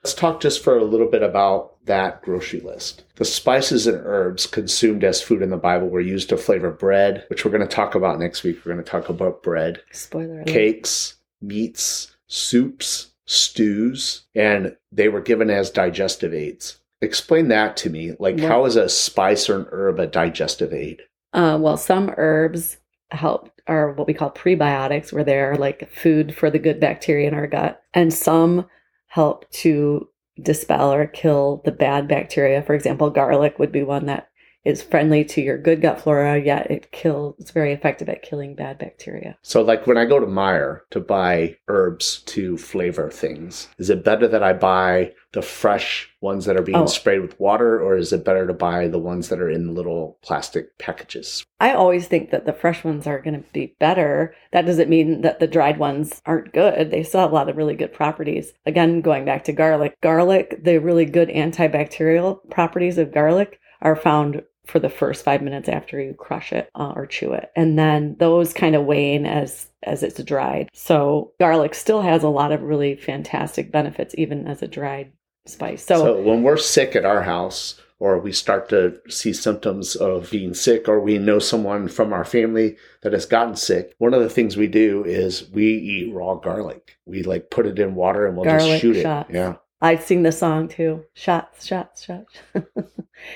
Let's 0.03 0.15
talk 0.15 0.41
just 0.43 0.63
for 0.63 0.77
a 0.77 0.85
little 0.85 1.09
bit 1.11 1.23
about 1.23 1.83
that 1.87 2.21
grocery 2.21 2.61
list. 2.61 3.05
The 3.17 3.25
spices 3.25 3.87
and 3.87 4.03
herbs 4.05 4.47
consumed 4.47 5.03
as 5.03 5.23
food 5.23 5.41
in 5.41 5.49
the 5.49 5.57
Bible 5.57 5.89
were 5.89 6.01
used 6.01 6.29
to 6.29 6.37
flavor 6.37 6.71
bread, 6.71 7.25
which 7.29 7.43
we're 7.43 7.51
going 7.51 7.67
to 7.67 7.75
talk 7.75 7.95
about 7.95 8.19
next 8.19 8.43
week. 8.43 8.59
We're 8.59 8.75
going 8.75 8.85
to 8.85 8.91
talk 8.91 9.09
about 9.09 9.43
bread, 9.43 9.81
spoiler 9.93 10.35
alert. 10.35 10.47
cakes, 10.47 11.15
meats, 11.41 12.15
soups, 12.27 13.13
stews, 13.25 14.25
and 14.35 14.77
they 14.93 15.09
were 15.09 15.23
given 15.23 15.49
as 15.49 15.71
digestive 15.71 16.35
aids. 16.35 16.81
Explain 17.01 17.49
that 17.49 17.75
to 17.79 17.89
me. 17.91 18.13
Like, 18.19 18.39
how 18.41 18.67
is 18.67 18.77
a 18.77 18.91
spice 18.91 19.49
or 19.49 19.61
an 19.61 19.67
herb 19.71 20.01
a 20.01 20.07
digestive 20.07 20.75
aid? 20.75 21.01
Uh, 21.35 21.59
well, 21.61 21.77
some 21.77 22.15
herbs 22.17 22.79
help 23.11 23.51
are 23.67 23.93
what 23.93 24.07
we 24.07 24.15
call 24.15 24.31
prebiotics, 24.31 25.13
where 25.13 25.25
they're 25.25 25.57
like 25.57 25.91
food 25.91 26.35
for 26.35 26.51
the 26.51 26.59
good 26.59 26.81
bacteria 26.81 27.29
in 27.29 27.35
our 27.35 27.47
gut, 27.47 27.83
and 27.93 28.15
some 28.15 28.67
help 29.09 29.51
to 29.51 30.09
dispel 30.43 30.93
or 30.93 31.07
kill 31.07 31.63
the 31.65 31.73
bad 31.73 32.09
bacteria. 32.09 32.63
For 32.63 32.75
example, 32.75 33.11
garlic 33.11 33.59
would 33.59 33.73
be 33.73 33.83
one 33.83 34.07
that 34.07 34.29
is 34.65 34.83
friendly 34.83 35.25
to 35.25 35.41
your 35.41 35.59
good 35.59 35.81
gut 35.83 36.01
flora, 36.01 36.39
yet 36.41 36.71
it 36.71 36.91
kills. 36.93 37.35
It's 37.39 37.51
very 37.51 37.73
effective 37.73 38.09
at 38.09 38.23
killing 38.23 38.55
bad 38.55 38.79
bacteria. 38.79 39.37
So, 39.43 39.63
like 39.63 39.87
when 39.87 39.99
I 39.99 40.05
go 40.05 40.19
to 40.19 40.27
Meijer 40.27 40.81
to 40.91 41.01
buy 41.01 41.57
herbs 41.69 42.23
to 42.27 42.57
flavor 42.57 43.11
things, 43.11 43.69
is 43.79 43.91
it 43.91 44.05
better 44.05 44.27
that 44.29 44.43
I 44.43 44.53
buy 44.53 45.13
the 45.33 45.43
fresh 45.43 46.09
ones 46.21 46.45
that 46.45 46.57
are 46.57 46.63
being 46.63 46.79
Oh. 46.79 46.87
sprayed 46.87 47.21
with 47.21 47.39
water, 47.41 47.81
or 47.81 47.97
is 47.97 48.13
it 48.13 48.25
better 48.25 48.47
to 48.47 48.53
buy 48.55 48.87
the 48.87 48.99
ones 48.99 49.29
that 49.29 49.41
are 49.41 49.51
in 49.51 49.75
little 49.75 50.17
plastic 50.23 50.79
packages? 50.79 51.45
I 51.61 51.73
always 51.73 52.07
think 52.07 52.31
that 52.31 52.47
the 52.47 52.53
fresh 52.53 52.85
ones 52.85 53.07
are 53.07 53.21
going 53.21 53.35
to 53.43 53.45
be 53.53 53.75
better. 53.81 54.35
That 54.53 54.65
doesn't 54.67 54.89
mean 54.89 55.23
that 55.23 55.41
the 55.41 55.47
dried 55.47 55.79
ones 55.79 56.23
aren't 56.25 56.53
good. 56.53 56.91
They 56.91 57.03
still 57.03 57.21
have 57.23 57.33
a 57.33 57.35
lot 57.35 57.49
of 57.49 57.57
really 57.57 57.75
good 57.75 57.93
properties. 57.93 58.53
Again, 58.65 59.01
going 59.01 59.25
back 59.25 59.45
to 59.45 59.53
garlic, 59.53 59.95
garlic, 60.01 60.63
the 60.63 60.79
really 60.79 61.05
good 61.05 61.29
antibacterial 61.31 62.39
properties 62.51 62.99
of 62.99 63.13
garlic 63.13 63.59
are 63.83 63.97
found 63.97 64.43
for 64.67 64.79
the 64.79 64.89
first 64.89 65.25
five 65.25 65.43
minutes 65.43 65.69
after 65.69 66.01
you 66.01 66.15
crush 66.15 66.53
it 66.53 66.71
uh, 66.75 66.93
or 66.97 67.07
chew 67.07 67.33
it, 67.33 67.51
and 67.57 67.79
then 67.79 68.17
those 68.19 68.53
kind 68.53 68.75
of 68.75 68.85
wane 68.85 69.27
as 69.27 69.69
as 69.83 70.03
it's 70.03 70.23
dried. 70.23 70.71
So 70.73 71.33
garlic 71.39 71.75
still 71.75 72.03
has 72.03 72.23
a 72.23 72.29
lot 72.29 72.53
of 72.53 72.63
really 72.63 72.97
fantastic 72.97 73.71
benefits, 73.71 74.15
even 74.17 74.47
as 74.47 74.63
a 74.63 74.69
dried 74.69 75.13
spice. 75.47 75.85
So, 75.85 75.97
So 75.97 76.23
when 76.23 76.43
we're 76.43 76.57
sick 76.57 76.97
at 76.97 77.05
our 77.05 77.23
house, 77.23 77.81
or 77.99 78.19
we 78.19 78.33
start 78.33 78.69
to 78.71 78.99
see 79.09 79.33
symptoms 79.33 79.95
of 79.97 80.31
being 80.31 80.55
sick, 80.55 80.89
or 80.89 81.01
we 81.01 81.19
know 81.19 81.39
someone 81.39 81.89
from 81.89 82.13
our 82.13 82.25
family 82.25 82.77
that 83.03 83.13
has 83.13 83.27
gotten 83.27 83.57
sick, 83.57 83.95
one 83.99 84.15
of 84.15 84.23
the 84.23 84.31
things 84.31 84.57
we 84.57 84.67
do 84.67 85.05
is 85.05 85.51
we 85.51 85.67
eat 85.67 86.15
raw 86.15 86.35
garlic. 86.35 86.97
We 87.07 87.23
like 87.23 87.51
put 87.51 87.67
it 87.67 87.79
in 87.79 87.95
water 87.95 88.27
and 88.27 88.37
we'll 88.37 88.47
Garlic 88.47 88.67
just 88.69 88.81
shoot 88.81 89.03
shots. 89.03 89.31
it. 89.31 89.35
Yeah. 89.35 89.57
I 89.81 89.97
sing 89.97 90.23
the 90.23 90.33
song 90.33 90.69
too. 90.69 91.05
Shots, 91.13 91.67
shots, 91.67 92.05
shots. 92.05 92.35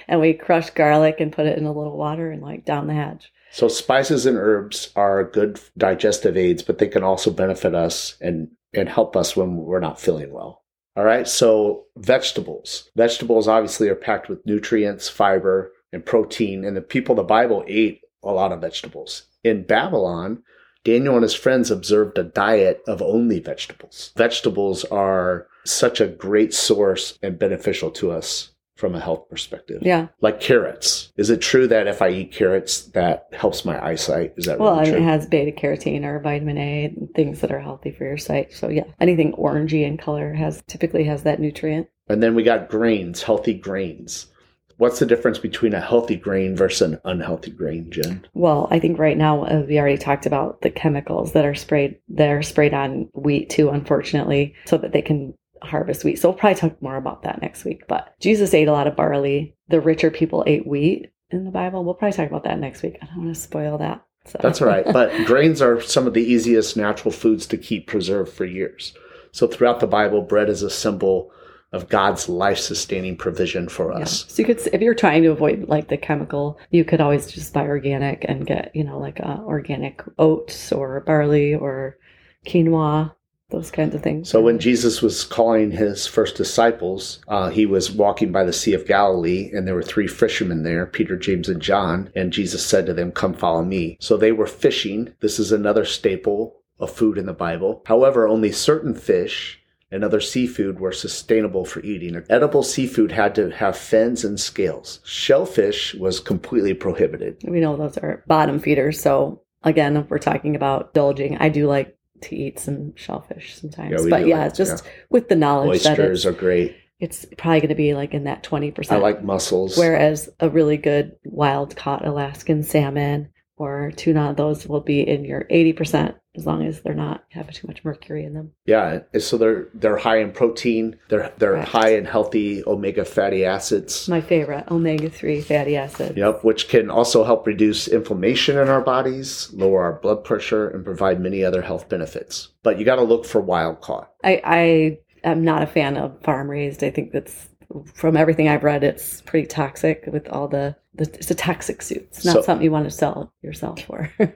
and 0.07 0.21
we 0.21 0.35
crush 0.35 0.71
garlic 0.71 1.17
and 1.21 1.33
put 1.33 1.47
it 1.47 1.59
in 1.59 1.65
a 1.65 1.73
little 1.73 1.97
water 1.97 2.31
and 2.31 2.43
like 2.43 2.65
down 2.65 2.87
the 2.87 2.95
hatch. 2.95 3.33
So 3.51 3.69
spices 3.69 4.27
and 4.27 4.37
herbs 4.37 4.91
are 4.95 5.25
good 5.25 5.61
digestive 5.77 6.37
aids, 6.37 6.63
but 6.63 6.79
they 6.79 6.89
can 6.89 7.03
also 7.03 7.31
benefit 7.31 7.75
us 7.75 8.17
and 8.21 8.49
and 8.75 8.89
help 8.89 9.17
us 9.17 9.37
when 9.37 9.57
we're 9.57 9.81
not 9.81 10.01
feeling 10.01 10.33
well. 10.33 10.63
All 10.97 11.05
right. 11.05 11.27
So 11.27 11.85
vegetables. 11.97 12.91
Vegetables 12.97 13.49
obviously 13.49 13.89
are 13.89 13.95
packed 13.95 14.29
with 14.29 14.45
nutrients, 14.45 15.09
fiber, 15.09 15.73
and 15.93 16.05
protein. 16.05 16.65
And 16.65 16.77
the 16.77 16.83
people 16.83 17.13
of 17.13 17.19
the 17.19 17.23
Bible 17.23 17.65
ate 17.67 18.03
a 18.23 18.33
lot 18.33 18.53
of 18.53 18.61
vegetables. 18.61 19.23
In 19.45 19.63
Babylon, 19.63 20.43
Daniel 20.85 21.15
and 21.15 21.23
his 21.23 21.35
friends 21.35 21.71
observed 21.71 22.19
a 22.19 22.25
diet 22.25 22.83
of 22.87 23.01
only 23.01 23.41
vegetables. 23.41 24.13
Vegetables 24.17 24.85
are 24.87 25.47
such 25.65 26.01
a 26.01 26.09
great 26.09 26.53
source 26.53 27.19
and 27.23 27.39
beneficial 27.39 27.91
to 27.93 28.11
us 28.11 28.51
from 28.79 28.95
a 28.95 29.01
health 29.01 29.29
perspective. 29.29 29.83
Yeah. 29.83 30.07
Like 30.21 30.41
carrots. 30.41 31.13
Is 31.17 31.31
it 31.31 31.41
true 31.41 31.67
that 31.67 31.89
if 31.89 32.01
I 32.01 32.11
eat 32.11 32.31
carrots, 32.33 32.83
that 32.93 33.27
helps 33.33 33.65
my 33.65 33.85
eyesight? 33.85 34.35
Is 34.37 34.47
that 34.47 34.61
Well, 34.61 34.79
really 34.79 34.93
it 34.93 35.03
has 35.03 35.27
beta 35.27 35.51
carotene 35.51 36.05
or 36.05 36.21
vitamin 36.21 36.57
A 36.59 36.85
and 36.85 37.09
things 37.13 37.41
that 37.41 37.51
are 37.51 37.59
healthy 37.59 37.91
for 37.91 38.05
your 38.05 38.17
sight. 38.17 38.53
So 38.53 38.69
yeah, 38.69 38.85
anything 39.01 39.33
orangey 39.33 39.83
in 39.85 39.97
color 39.97 40.33
has 40.33 40.63
typically 40.69 41.03
has 41.05 41.25
that 41.25 41.41
nutrient. 41.41 41.89
and 42.09 42.23
then 42.23 42.37
we 42.37 42.45
got 42.45 42.69
grains, 42.69 43.21
healthy 43.25 43.53
grains. 43.53 44.29
What's 44.77 45.01
the 45.01 45.07
difference 45.07 45.39
between 45.41 45.75
a 45.75 45.81
healthy 45.81 46.15
grain 46.15 46.55
versus 46.55 46.83
an 46.93 47.01
unhealthy 47.05 47.51
grain, 47.51 47.91
Jen? 47.91 48.25
Well, 48.35 48.69
I 48.71 48.79
think 48.79 48.97
right 48.97 49.17
now 49.19 49.43
uh, 49.43 49.65
we 49.67 49.77
already 49.77 49.99
talked 49.99 50.25
about 50.25 50.63
the 50.63 50.71
chemicals 50.71 51.33
that 51.33 51.45
are 51.45 51.57
sprayed. 51.57 51.97
They're 52.09 52.45
sprayed 52.45 52.73
on 52.75 53.09
wheat 53.13 53.51
too, 53.51 53.71
unfortunately, 53.71 54.55
so 54.67 54.79
that 54.79 54.93
they 54.93 55.03
can 55.03 55.35
harvest 55.63 56.05
wheat. 56.05 56.17
So 56.19 56.29
we'll 56.29 56.39
probably 56.39 56.57
talk 56.59 56.81
more 56.83 56.97
about 56.97 57.23
that 57.23 57.41
next 57.43 57.65
week. 57.65 57.87
But 57.89 58.15
Jesus 58.21 58.55
ate 58.55 58.69
a 58.69 58.73
lot 58.73 58.87
of 58.87 58.97
barley. 58.97 59.55
The 59.69 59.81
richer 59.81 60.11
people 60.11 60.45
ate 60.47 60.67
wheat 60.67 61.11
in 61.31 61.45
the 61.45 61.51
Bible. 61.51 61.85
We'll 61.85 61.95
probably 61.95 62.17
talk 62.17 62.29
about 62.29 62.45
that 62.45 62.59
next 62.59 62.83
week. 62.83 62.99
I 63.03 63.07
don't 63.07 63.25
want 63.25 63.35
to 63.35 63.41
spoil 63.41 63.79
that. 63.79 64.05
So. 64.25 64.39
That's 64.43 64.61
all 64.61 64.69
right. 64.69 64.85
But 64.85 65.27
grains 65.27 65.63
are 65.63 65.81
some 65.81 66.07
of 66.07 66.15
the 66.15 66.23
easiest 66.23 66.77
natural 66.77 67.13
foods 67.13 67.47
to 67.47 67.57
keep 67.57 67.87
preserved 67.87 68.33
for 68.33 68.45
years. 68.45 68.93
So 69.33 69.47
throughout 69.47 69.81
the 69.81 69.87
Bible, 69.87 70.23
bread 70.23 70.49
is 70.49 70.63
a 70.63 70.71
symbol 70.71 71.31
of 71.73 71.89
God's 71.89 72.29
life 72.31 72.59
sustaining 72.59 73.17
provision 73.17 73.69
for 73.69 73.93
Yeah. 73.93 74.01
us. 74.01 74.25
So 74.29 74.41
you 74.43 74.47
could, 74.47 74.67
if 74.73 74.81
you're 74.81 74.95
trying 74.95 75.23
to 75.25 75.31
avoid 75.31 75.69
like 75.69 75.89
the 75.89 75.99
chemical, 75.99 76.59
you 76.71 76.85
could 76.85 77.01
always 77.01 77.31
just 77.31 77.53
buy 77.53 77.67
organic 77.67 78.25
and 78.27 78.47
get, 78.47 78.71
you 78.75 78.85
know, 78.85 78.99
like 78.99 79.21
uh, 79.21 79.39
organic 79.45 80.03
oats 80.19 80.73
or 80.73 81.01
barley 81.01 81.55
or 81.55 81.99
quinoa, 82.47 83.13
those 83.51 83.71
kinds 83.71 83.95
of 83.95 84.03
things. 84.03 84.29
So 84.29 84.43
when 84.43 84.59
Jesus 84.59 85.01
was 85.01 85.25
calling 85.25 85.71
his 85.71 86.07
first 86.07 86.37
disciples, 86.37 87.21
uh, 87.29 87.49
he 87.49 87.65
was 87.65 87.91
walking 87.91 88.31
by 88.31 88.45
the 88.45 88.53
Sea 88.53 88.75
of 88.75 88.87
Galilee, 88.87 89.51
and 89.53 89.67
there 89.67 89.75
were 89.75 89.83
three 89.83 90.07
fishermen 90.07 90.65
there, 90.65 90.85
Peter, 90.85 91.17
James, 91.17 91.49
and 91.49 91.63
John. 91.63 92.11
And 92.15 92.33
Jesus 92.33 92.65
said 92.65 92.85
to 92.87 92.95
them, 92.95 93.11
"Come, 93.11 93.35
follow 93.35 93.65
me." 93.65 93.97
So 94.01 94.17
they 94.17 94.33
were 94.33 94.47
fishing. 94.47 95.15
This 95.21 95.39
is 95.39 95.51
another 95.51 95.85
staple 95.85 96.57
of 96.79 96.91
food 96.93 97.17
in 97.19 97.27
the 97.27 97.33
Bible. 97.33 97.83
However, 97.87 98.29
only 98.29 98.53
certain 98.53 98.95
fish 98.95 99.61
and 99.91 100.05
other 100.05 100.21
seafood 100.21 100.79
were 100.79 100.93
sustainable 100.93 101.65
for 101.65 101.81
eating. 101.81 102.23
Edible 102.29 102.63
seafood 102.63 103.13
had 103.13 103.35
to 103.35 103.51
have 103.51 103.77
fins 103.77 104.25
and 104.25 104.39
scales. 104.39 105.01
Shellfish 105.05 105.95
was 105.95 106.21
completely 106.21 106.75
prohibited. 106.75 107.39
we 107.45 107.61
know 107.61 107.77
those 107.77 107.97
are 107.99 108.23
bottom 108.27 108.59
feeders. 108.59 109.01
So 109.01 109.41
again, 109.65 109.97
if 109.97 110.11
we're 110.11 110.19
talking 110.19 110.55
about 110.55 110.91
indulging, 110.95 111.39
I 111.39 111.49
do 111.49 111.67
like 111.67 111.97
to 112.23 112.37
eat 112.37 112.59
some 112.59 112.95
shellfish 112.97 113.55
sometimes. 113.55 114.05
Yeah, 114.05 114.11
but 114.11 114.27
yeah, 114.27 114.45
like- 114.45 114.55
just 114.55 114.85
with 115.11 115.29
the 115.29 115.37
knowledge 115.37 115.83
that 115.83 115.99
Oysters 115.99 116.25
it's, 116.25 116.27
are 116.27 116.39
great. 116.39 116.77
it's 117.01 117.27
probably 117.37 117.61
going 117.61 117.69
to 117.69 117.75
be 117.75 117.95
like 117.95 118.15
in 118.15 118.25
that 118.25 118.43
20%. 118.43 118.91
I 118.91 118.97
like 118.97 119.23
mussels. 119.23 119.77
Whereas 119.77 120.29
a 120.41 120.49
really 120.49 120.77
good 120.77 121.17
wild 121.25 121.77
caught 121.77 122.07
Alaskan 122.07 122.63
salmon 122.63 123.29
or 123.59 123.93
tuna, 123.97 124.35
those 124.37 124.67
will 124.67 124.81
be 124.81 125.07
in 125.07 125.25
your 125.25 125.45
80% 125.45 126.15
as 126.39 126.47
long 126.47 126.65
as 126.65 126.81
they're 126.81 126.95
not 126.95 127.25
have 127.31 127.51
too 127.51 127.67
much 127.67 127.85
mercury 127.85 128.25
in 128.25 128.33
them. 128.33 128.53
Yeah, 128.65 129.01
so 129.19 129.37
they're 129.37 129.69
they're 129.75 129.97
high 129.97 130.19
in 130.21 130.31
protein. 130.31 130.97
They're 131.09 131.33
they're 131.39 131.61
high 131.63 131.97
in 131.97 132.05
healthy 132.05 132.63
omega 132.65 133.05
fatty 133.05 133.45
acids. 133.45 134.09
My 134.09 134.21
favorite, 134.21 134.71
omega 134.71 135.11
3 135.11 135.41
fatty 135.41 135.77
acids. 135.77 136.17
Yep, 136.17 136.45
which 136.45 136.69
can 136.69 136.91
also 136.91 137.25
help 137.25 137.47
reduce 137.47 137.89
inflammation 137.89 138.57
in 138.57 138.69
our 138.69 138.81
bodies, 138.81 139.51
lower 139.53 139.83
our 139.83 139.95
blood 139.95 140.23
pressure, 140.25 140.69
and 140.69 140.85
provide 140.85 141.21
many 141.21 141.45
other 141.45 141.63
health 141.63 141.89
benefits. 141.89 142.51
But 142.63 142.79
you 142.79 142.85
got 142.85 142.97
to 142.97 143.03
look 143.03 143.25
for 143.25 143.41
wild 143.41 143.81
caught. 143.81 144.13
I, 144.23 144.41
I 144.45 144.99
am 145.25 145.43
not 145.43 145.63
a 145.63 145.67
fan 145.67 145.97
of 145.97 146.23
farm 146.23 146.49
raised. 146.49 146.85
I 146.85 146.91
think 146.91 147.13
that's 147.13 147.49
from 147.95 148.17
everything 148.17 148.49
I've 148.49 148.65
read, 148.65 148.83
it's 148.85 149.21
pretty 149.23 149.47
toxic 149.47 150.05
with 150.11 150.29
all 150.29 150.49
the, 150.49 150.77
the 150.95 151.05
it's 151.15 151.31
a 151.31 151.35
toxic 151.35 151.83
suit. 151.83 152.03
It's 152.11 152.25
not 152.25 152.35
So- 152.35 152.43
something 152.43 152.65
you 152.65 152.71
want 152.73 152.85
to 152.87 152.91
sell 152.91 153.33
yourself 153.43 153.81
for. 153.83 154.13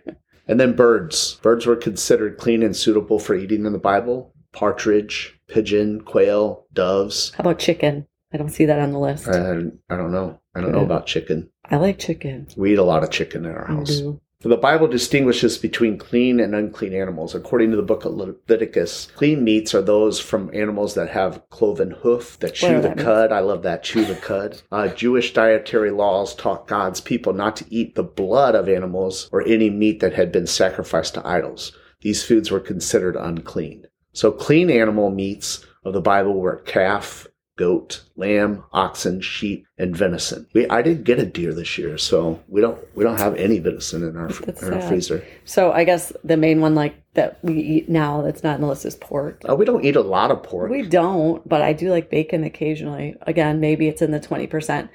And 0.48 0.58
then 0.58 0.74
birds. 0.74 1.38
Birds 1.40 1.66
were 1.66 1.76
considered 1.76 2.36
clean 2.36 2.64
and 2.64 2.74
suitable 2.76 3.20
for 3.20 3.34
eating 3.36 3.64
in 3.64 3.72
the 3.72 3.78
Bible. 3.78 4.34
Partridge, 4.50 5.38
pigeon, 5.46 6.00
quail, 6.00 6.66
doves. 6.72 7.30
How 7.36 7.42
about 7.42 7.60
chicken? 7.60 8.08
I 8.32 8.38
don't 8.38 8.48
see 8.50 8.64
that 8.66 8.80
on 8.80 8.90
the 8.90 8.98
list. 8.98 9.28
And 9.28 9.78
I 9.88 9.96
don't 9.96 10.10
know. 10.10 10.40
I 10.54 10.60
don't 10.60 10.72
know 10.72 10.84
about 10.84 11.06
chicken. 11.06 11.48
I 11.70 11.76
like 11.76 11.98
chicken. 12.00 12.48
We 12.56 12.72
eat 12.72 12.78
a 12.78 12.84
lot 12.84 13.04
of 13.04 13.10
chicken 13.10 13.44
in 13.46 13.52
our 13.52 13.70
I 13.70 13.74
house. 13.74 14.02
Do. 14.42 14.48
The 14.48 14.56
Bible 14.56 14.88
distinguishes 14.88 15.58
between 15.58 15.98
clean 15.98 16.40
and 16.40 16.54
unclean 16.54 16.94
animals. 16.94 17.34
According 17.34 17.70
to 17.70 17.76
the 17.76 17.82
book 17.82 18.04
of 18.04 18.14
Leviticus, 18.14 19.08
clean 19.14 19.44
meats 19.44 19.74
are 19.74 19.82
those 19.82 20.20
from 20.20 20.50
animals 20.54 20.94
that 20.94 21.10
have 21.10 21.48
cloven 21.50 21.92
hoof, 22.02 22.38
that 22.40 22.54
chew 22.54 22.76
the 22.76 22.88
that 22.88 22.96
means. 22.96 23.06
cud. 23.06 23.32
I 23.32 23.40
love 23.40 23.62
that, 23.62 23.82
chew 23.82 24.04
the 24.04 24.14
cud. 24.14 24.62
Uh, 24.70 24.88
Jewish 24.88 25.32
dietary 25.32 25.90
laws 25.90 26.34
taught 26.34 26.66
God's 26.66 27.00
people 27.00 27.32
not 27.32 27.56
to 27.56 27.66
eat 27.68 27.94
the 27.94 28.02
blood 28.02 28.54
of 28.54 28.68
animals 28.68 29.28
or 29.32 29.46
any 29.46 29.70
meat 29.70 30.00
that 30.00 30.14
had 30.14 30.32
been 30.32 30.46
sacrificed 30.46 31.14
to 31.14 31.26
idols. 31.26 31.72
These 32.00 32.24
foods 32.24 32.50
were 32.50 32.60
considered 32.60 33.16
unclean. 33.16 33.86
So 34.12 34.32
clean 34.32 34.70
animal 34.70 35.10
meats 35.10 35.64
of 35.84 35.94
the 35.94 36.00
Bible 36.00 36.34
were 36.34 36.56
calf, 36.56 37.26
goat, 37.56 38.02
lamb, 38.16 38.64
oxen, 38.72 39.20
sheep, 39.20 39.66
and 39.78 39.96
venison. 39.96 40.46
We 40.54 40.68
I 40.68 40.82
didn't 40.82 41.04
get 41.04 41.18
a 41.18 41.26
deer 41.26 41.52
this 41.52 41.78
year, 41.78 41.98
so 41.98 42.42
we 42.48 42.60
don't 42.60 42.78
we 42.96 43.04
don't 43.04 43.18
have 43.18 43.34
any 43.36 43.58
venison 43.58 44.02
in 44.02 44.16
our 44.16 44.28
in 44.28 44.74
our 44.74 44.88
freezer. 44.88 45.24
So 45.44 45.72
I 45.72 45.84
guess 45.84 46.12
the 46.24 46.36
main 46.36 46.60
one 46.60 46.74
like 46.74 47.02
that 47.14 47.38
we 47.42 47.54
eat 47.54 47.88
now 47.88 48.22
that's 48.22 48.42
not 48.42 48.54
on 48.54 48.60
the 48.62 48.66
list 48.66 48.86
is 48.86 48.96
pork. 48.96 49.42
Uh, 49.48 49.54
we 49.54 49.64
don't 49.64 49.84
eat 49.84 49.96
a 49.96 50.00
lot 50.00 50.30
of 50.30 50.42
pork. 50.42 50.70
We 50.70 50.82
don't, 50.82 51.46
but 51.48 51.62
I 51.62 51.72
do 51.72 51.90
like 51.90 52.10
bacon 52.10 52.44
occasionally. 52.44 53.16
Again, 53.22 53.60
maybe 53.60 53.88
it's 53.88 54.02
in 54.02 54.12
the 54.12 54.20
20%. 54.20 54.88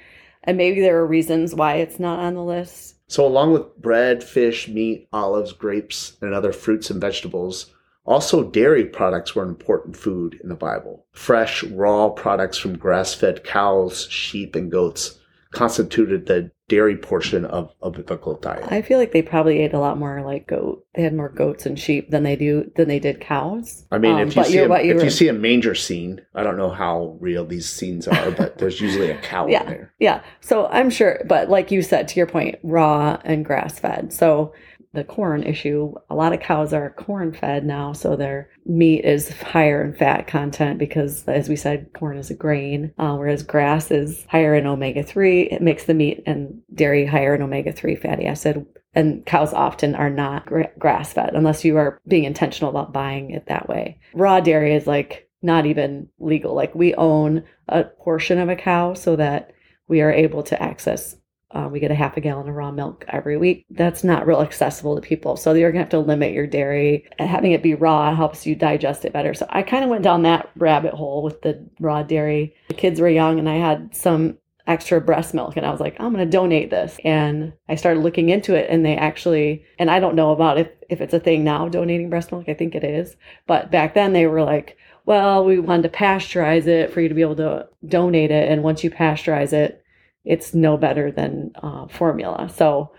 And 0.44 0.56
maybe 0.56 0.80
there 0.80 0.98
are 0.98 1.06
reasons 1.06 1.54
why 1.54 1.74
it's 1.74 2.00
not 2.00 2.18
on 2.20 2.34
the 2.34 2.42
list. 2.42 2.96
So 3.06 3.26
along 3.26 3.52
with 3.52 3.76
bread, 3.76 4.22
fish, 4.22 4.68
meat, 4.68 5.08
olives, 5.12 5.52
grapes, 5.52 6.16
and 6.20 6.34
other 6.34 6.52
fruits 6.52 6.90
and 6.90 7.00
vegetables, 7.00 7.72
also 8.08 8.42
dairy 8.42 8.84
products 8.86 9.34
were 9.34 9.42
an 9.42 9.48
important 9.50 9.96
food 9.96 10.40
in 10.42 10.48
the 10.48 10.54
Bible. 10.54 11.04
Fresh, 11.12 11.62
raw 11.64 12.08
products 12.08 12.56
from 12.58 12.76
grass-fed 12.78 13.44
cows, 13.44 14.08
sheep, 14.10 14.56
and 14.56 14.70
goats 14.70 15.18
constituted 15.50 16.26
the 16.26 16.50
dairy 16.68 16.96
portion 16.96 17.46
of 17.46 17.72
a 17.82 17.90
biblical 17.90 18.34
diet. 18.38 18.70
I 18.70 18.82
feel 18.82 18.98
like 18.98 19.12
they 19.12 19.22
probably 19.22 19.60
ate 19.60 19.72
a 19.72 19.78
lot 19.78 19.98
more 19.98 20.20
like 20.22 20.46
goat. 20.46 20.84
They 20.94 21.02
had 21.02 21.14
more 21.14 21.30
goats 21.30 21.64
and 21.64 21.78
sheep 21.78 22.10
than 22.10 22.22
they 22.22 22.36
do 22.36 22.70
than 22.76 22.88
they 22.88 22.98
did 22.98 23.20
cows. 23.22 23.86
I 23.90 23.96
mean, 23.96 24.16
Um, 24.16 24.28
if 24.28 24.36
you 24.36 24.44
see 24.44 24.58
a, 24.58 24.64
if 24.64 24.96
were- 24.96 25.04
you 25.04 25.08
see 25.10 25.28
a 25.28 25.32
manger 25.32 25.74
scene, 25.74 26.20
I 26.34 26.42
don't 26.42 26.58
know 26.58 26.68
how 26.68 27.16
real 27.20 27.46
these 27.46 27.66
scenes 27.68 28.06
are, 28.06 28.30
but 28.32 28.58
there's 28.58 28.80
usually 28.82 29.10
a 29.10 29.16
cow 29.22 29.46
in 29.46 29.52
Yeah. 29.52 29.64
there. 29.64 29.94
Yeah. 29.98 30.20
So 30.40 30.66
I'm 30.66 30.90
sure, 30.90 31.22
but 31.26 31.48
like 31.48 31.70
you 31.70 31.80
said, 31.80 32.08
to 32.08 32.16
your 32.20 32.26
point, 32.26 32.56
raw 32.62 33.18
and 33.24 33.44
grass 33.44 33.78
fed. 33.78 34.12
So 34.12 34.52
the 34.92 35.04
corn 35.04 35.42
issue, 35.42 35.94
a 36.08 36.14
lot 36.14 36.32
of 36.32 36.40
cows 36.40 36.72
are 36.72 36.90
corn 36.90 37.32
fed 37.32 37.64
now. 37.64 37.92
So 37.92 38.16
their 38.16 38.50
meat 38.64 39.04
is 39.04 39.30
higher 39.40 39.82
in 39.84 39.94
fat 39.94 40.26
content 40.26 40.78
because, 40.78 41.24
as 41.28 41.48
we 41.48 41.56
said, 41.56 41.90
corn 41.94 42.16
is 42.16 42.30
a 42.30 42.34
grain, 42.34 42.92
uh, 42.98 43.14
whereas 43.16 43.42
grass 43.42 43.90
is 43.90 44.24
higher 44.28 44.54
in 44.54 44.66
omega 44.66 45.02
3. 45.02 45.42
It 45.42 45.62
makes 45.62 45.84
the 45.84 45.94
meat 45.94 46.22
and 46.26 46.62
dairy 46.74 47.06
higher 47.06 47.34
in 47.34 47.42
omega 47.42 47.72
3 47.72 47.96
fatty 47.96 48.26
acid. 48.26 48.64
And 48.94 49.24
cows 49.26 49.52
often 49.52 49.94
are 49.94 50.10
not 50.10 50.46
gra- 50.46 50.70
grass 50.78 51.12
fed 51.12 51.34
unless 51.34 51.64
you 51.64 51.76
are 51.76 52.00
being 52.08 52.24
intentional 52.24 52.70
about 52.70 52.92
buying 52.92 53.30
it 53.30 53.46
that 53.46 53.68
way. 53.68 54.00
Raw 54.14 54.40
dairy 54.40 54.74
is 54.74 54.86
like 54.86 55.28
not 55.42 55.66
even 55.66 56.08
legal. 56.18 56.54
Like 56.54 56.74
we 56.74 56.94
own 56.94 57.44
a 57.68 57.84
portion 57.84 58.38
of 58.38 58.48
a 58.48 58.56
cow 58.56 58.94
so 58.94 59.16
that 59.16 59.52
we 59.86 60.00
are 60.00 60.10
able 60.10 60.42
to 60.44 60.62
access. 60.62 61.16
Uh, 61.50 61.68
we 61.70 61.80
get 61.80 61.90
a 61.90 61.94
half 61.94 62.16
a 62.16 62.20
gallon 62.20 62.48
of 62.48 62.54
raw 62.54 62.70
milk 62.70 63.04
every 63.08 63.38
week. 63.38 63.64
That's 63.70 64.04
not 64.04 64.26
real 64.26 64.42
accessible 64.42 64.94
to 64.96 65.00
people. 65.00 65.36
So 65.36 65.54
you're 65.54 65.72
gonna 65.72 65.82
have 65.82 65.90
to 65.90 65.98
limit 65.98 66.32
your 66.32 66.46
dairy. 66.46 67.08
Having 67.18 67.52
it 67.52 67.62
be 67.62 67.74
raw 67.74 68.14
helps 68.14 68.46
you 68.46 68.54
digest 68.54 69.04
it 69.04 69.12
better. 69.12 69.32
So 69.32 69.46
I 69.48 69.62
kind 69.62 69.82
of 69.82 69.90
went 69.90 70.04
down 70.04 70.22
that 70.22 70.50
rabbit 70.56 70.92
hole 70.92 71.22
with 71.22 71.40
the 71.42 71.66
raw 71.80 72.02
dairy. 72.02 72.54
The 72.68 72.74
kids 72.74 73.00
were 73.00 73.08
young, 73.08 73.38
and 73.38 73.48
I 73.48 73.56
had 73.56 73.96
some 73.96 74.36
extra 74.68 75.00
breast 75.00 75.32
milk 75.32 75.56
and 75.56 75.64
I 75.64 75.70
was 75.70 75.80
like, 75.80 75.96
I'm 75.98 76.12
going 76.12 76.24
to 76.24 76.30
donate 76.30 76.70
this. 76.70 76.98
And 77.02 77.54
I 77.68 77.74
started 77.74 78.02
looking 78.02 78.28
into 78.28 78.54
it 78.54 78.68
and 78.68 78.84
they 78.84 78.96
actually, 78.96 79.64
and 79.78 79.90
I 79.90 79.98
don't 79.98 80.14
know 80.14 80.30
about 80.30 80.58
if, 80.58 80.68
if 80.90 81.00
it's 81.00 81.14
a 81.14 81.18
thing 81.18 81.42
now, 81.42 81.68
donating 81.68 82.10
breast 82.10 82.30
milk. 82.30 82.48
I 82.48 82.54
think 82.54 82.74
it 82.74 82.84
is. 82.84 83.16
But 83.46 83.70
back 83.70 83.94
then 83.94 84.12
they 84.12 84.26
were 84.26 84.42
like, 84.42 84.76
well, 85.06 85.42
we 85.42 85.58
wanted 85.58 85.90
to 85.90 85.98
pasteurize 85.98 86.66
it 86.66 86.92
for 86.92 87.00
you 87.00 87.08
to 87.08 87.14
be 87.14 87.22
able 87.22 87.36
to 87.36 87.66
donate 87.86 88.30
it. 88.30 88.50
And 88.50 88.62
once 88.62 88.84
you 88.84 88.90
pasteurize 88.90 89.54
it, 89.54 89.82
it's 90.28 90.54
no 90.54 90.76
better 90.76 91.10
than 91.10 91.52
uh, 91.62 91.88
formula. 91.88 92.50
So 92.54 92.92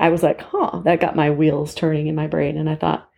I 0.00 0.08
was 0.08 0.22
like, 0.22 0.40
huh, 0.40 0.80
that 0.84 1.00
got 1.00 1.14
my 1.14 1.30
wheels 1.30 1.74
turning 1.74 2.06
in 2.06 2.14
my 2.14 2.26
brain. 2.26 2.56
And 2.56 2.68
I 2.68 2.76
thought, 2.76 3.08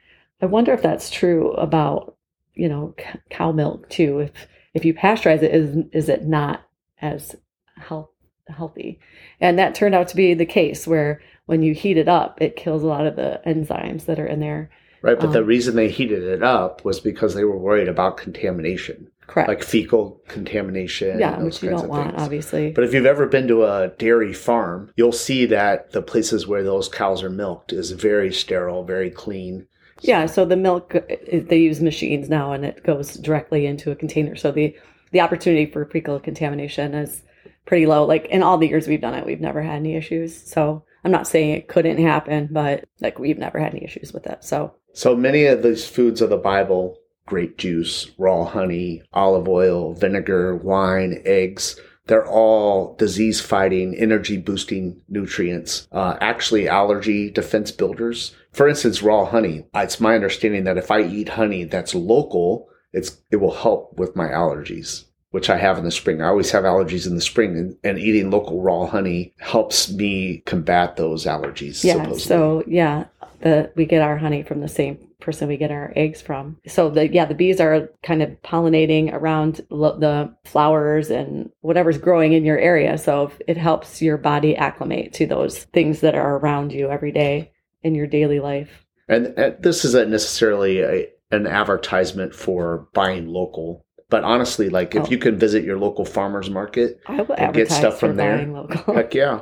I 0.42 0.46
wonder 0.46 0.72
if 0.72 0.82
that's 0.82 1.08
true 1.08 1.52
about, 1.52 2.16
you 2.54 2.68
know, 2.68 2.94
c- 2.98 3.20
cow 3.30 3.52
milk 3.52 3.88
too. 3.88 4.18
If, 4.18 4.32
if 4.74 4.84
you 4.84 4.92
pasteurize 4.92 5.42
it, 5.42 5.54
is, 5.54 5.76
is 5.92 6.08
it 6.08 6.26
not 6.26 6.66
as 7.00 7.36
health, 7.76 8.10
healthy. 8.48 8.98
And 9.40 9.56
that 9.58 9.76
turned 9.76 9.94
out 9.94 10.08
to 10.08 10.16
be 10.16 10.34
the 10.34 10.44
case 10.46 10.84
where 10.86 11.22
when 11.46 11.62
you 11.62 11.74
heat 11.74 11.96
it 11.96 12.08
up, 12.08 12.42
it 12.42 12.56
kills 12.56 12.82
a 12.82 12.88
lot 12.88 13.06
of 13.06 13.14
the 13.14 13.40
enzymes 13.46 14.06
that 14.06 14.18
are 14.18 14.26
in 14.26 14.40
there. 14.40 14.70
Right, 15.00 15.20
but 15.20 15.32
the 15.32 15.40
Um, 15.40 15.46
reason 15.46 15.76
they 15.76 15.90
heated 15.90 16.22
it 16.24 16.42
up 16.42 16.84
was 16.84 16.98
because 16.98 17.34
they 17.34 17.44
were 17.44 17.58
worried 17.58 17.88
about 17.88 18.16
contamination, 18.16 19.10
Correct. 19.26 19.48
like 19.48 19.62
fecal 19.64 20.20
contamination. 20.28 21.18
yeah, 21.18 21.42
which 21.42 21.62
you 21.62 21.70
don't 21.70 21.88
want, 21.88 22.10
things. 22.10 22.22
obviously. 22.22 22.72
But 22.72 22.84
if 22.84 22.92
you've 22.92 23.06
ever 23.06 23.26
been 23.26 23.48
to 23.48 23.64
a 23.64 23.88
dairy 23.98 24.32
farm, 24.32 24.92
you'll 24.96 25.12
see 25.12 25.46
that 25.46 25.92
the 25.92 26.02
places 26.02 26.46
where 26.46 26.62
those 26.62 26.88
cows 26.88 27.22
are 27.22 27.30
milked 27.30 27.72
is 27.72 27.90
very 27.92 28.32
sterile, 28.32 28.84
very 28.84 29.10
clean. 29.10 29.66
yeah, 30.02 30.26
so 30.26 30.44
the 30.44 30.56
milk 30.56 30.94
they 31.30 31.56
use 31.58 31.80
machines 31.80 32.28
now, 32.28 32.52
and 32.52 32.64
it 32.64 32.82
goes 32.84 33.14
directly 33.14 33.66
into 33.66 33.90
a 33.90 33.96
container. 33.96 34.37
So 34.37 34.52
the 34.52 34.76
the 35.12 35.20
opportunity 35.20 35.66
for 35.66 35.84
fecal 35.87 36.18
contamination 36.20 36.92
is 36.94 37.22
pretty 37.66 37.87
low. 37.87 38.04
Like 38.04 38.26
in 38.26 38.42
all 38.42 38.58
the 38.58 38.68
years 38.68 38.87
we've 38.88 39.00
done 39.00 39.14
it, 39.14 39.24
we've 39.24 39.40
never 39.40 39.62
had 39.62 39.76
any 39.76 39.94
issues. 39.96 40.37
So 40.37 40.84
I'm 41.04 41.12
not 41.12 41.26
saying 41.26 41.50
it 41.50 41.68
couldn't 41.68 41.98
happen, 41.98 42.48
but 42.50 42.84
like 43.00 43.18
we've 43.18 43.38
never 43.38 43.58
had 43.58 43.74
any 43.74 43.84
issues 43.84 44.12
with 44.12 44.26
it. 44.26 44.42
So 44.44 44.74
So 44.92 45.14
many 45.16 45.46
of 45.46 45.62
these 45.62 45.87
foods 45.88 46.20
of 46.20 46.30
the 46.30 46.37
Bible 46.37 46.98
grape 47.26 47.56
juice, 47.56 48.10
raw 48.18 48.44
honey, 48.44 49.02
olive 49.12 49.48
oil, 49.48 49.94
vinegar, 49.94 50.54
wine, 50.56 51.20
eggs 51.24 51.80
they're 52.06 52.26
all 52.26 52.94
disease 52.96 53.40
fighting, 53.40 53.94
energy 53.94 54.37
boosting 54.37 55.00
nutrients, 55.08 55.88
uh, 55.90 56.16
actually 56.20 56.68
allergy 56.68 57.30
defense 57.30 57.70
builders. 57.70 58.34
For 58.52 58.68
instance, 58.68 59.02
raw 59.02 59.24
honey. 59.24 59.64
It's 59.74 60.00
my 60.00 60.14
understanding 60.14 60.64
that 60.64 60.76
if 60.76 60.90
I 60.90 61.02
eat 61.02 61.30
honey 61.30 61.64
that's 61.64 61.94
local, 61.94 62.68
it's, 62.92 63.22
it 63.30 63.37
will 63.37 63.54
help 63.54 63.98
with 63.98 64.14
my 64.14 64.28
allergies. 64.28 65.04
Which 65.30 65.50
I 65.50 65.56
have 65.56 65.78
in 65.78 65.84
the 65.84 65.90
spring. 65.90 66.22
I 66.22 66.28
always 66.28 66.52
have 66.52 66.62
allergies 66.62 67.08
in 67.08 67.16
the 67.16 67.20
spring, 67.20 67.58
and, 67.58 67.76
and 67.82 67.98
eating 67.98 68.30
local 68.30 68.62
raw 68.62 68.87
honey 68.87 69.34
helps 69.38 69.90
me 69.90 70.44
combat 70.46 70.94
those 70.94 71.24
allergies. 71.24 71.82
Yeah. 71.82 71.94
supposedly. 71.94 72.20
So 72.20 72.62
yeah, 72.68 73.06
the 73.40 73.72
we 73.74 73.84
get 73.84 74.00
our 74.00 74.16
honey 74.16 74.44
from 74.44 74.60
the 74.60 74.68
same 74.68 74.96
person 75.24 75.48
we 75.48 75.56
get 75.56 75.70
our 75.70 75.92
eggs 75.96 76.20
from. 76.22 76.56
So 76.66 76.90
the 76.90 77.12
yeah 77.12 77.24
the 77.24 77.34
bees 77.34 77.60
are 77.60 77.88
kind 78.02 78.22
of 78.22 78.30
pollinating 78.42 79.12
around 79.12 79.60
lo- 79.70 79.98
the 79.98 80.34
flowers 80.44 81.10
and 81.10 81.50
whatever's 81.62 81.98
growing 81.98 82.32
in 82.32 82.44
your 82.44 82.58
area. 82.58 82.96
So 82.98 83.32
it 83.48 83.56
helps 83.56 84.00
your 84.02 84.16
body 84.18 84.54
acclimate 84.56 85.12
to 85.14 85.26
those 85.26 85.64
things 85.64 86.00
that 86.00 86.14
are 86.14 86.37
around 86.37 86.72
you 86.72 86.90
every 86.90 87.12
day 87.12 87.50
in 87.82 87.94
your 87.94 88.06
daily 88.06 88.40
life. 88.40 88.84
And, 89.08 89.26
and 89.38 89.62
this 89.62 89.84
isn't 89.84 90.10
necessarily 90.10 90.80
a, 90.80 91.08
an 91.30 91.46
advertisement 91.46 92.34
for 92.34 92.88
buying 92.94 93.26
local, 93.28 93.84
but 94.08 94.24
honestly, 94.24 94.70
like 94.70 94.94
if 94.94 95.02
Oh. 95.04 95.10
you 95.10 95.18
can 95.18 95.38
visit 95.38 95.64
your 95.64 95.78
local 95.78 96.04
farmers 96.04 96.48
market, 96.48 97.00
And 97.08 97.52
get 97.52 97.70
stuff 97.70 97.98
from 98.00 98.16
there. 98.16 98.46
heck 98.87 99.12
yeah. 99.14 99.40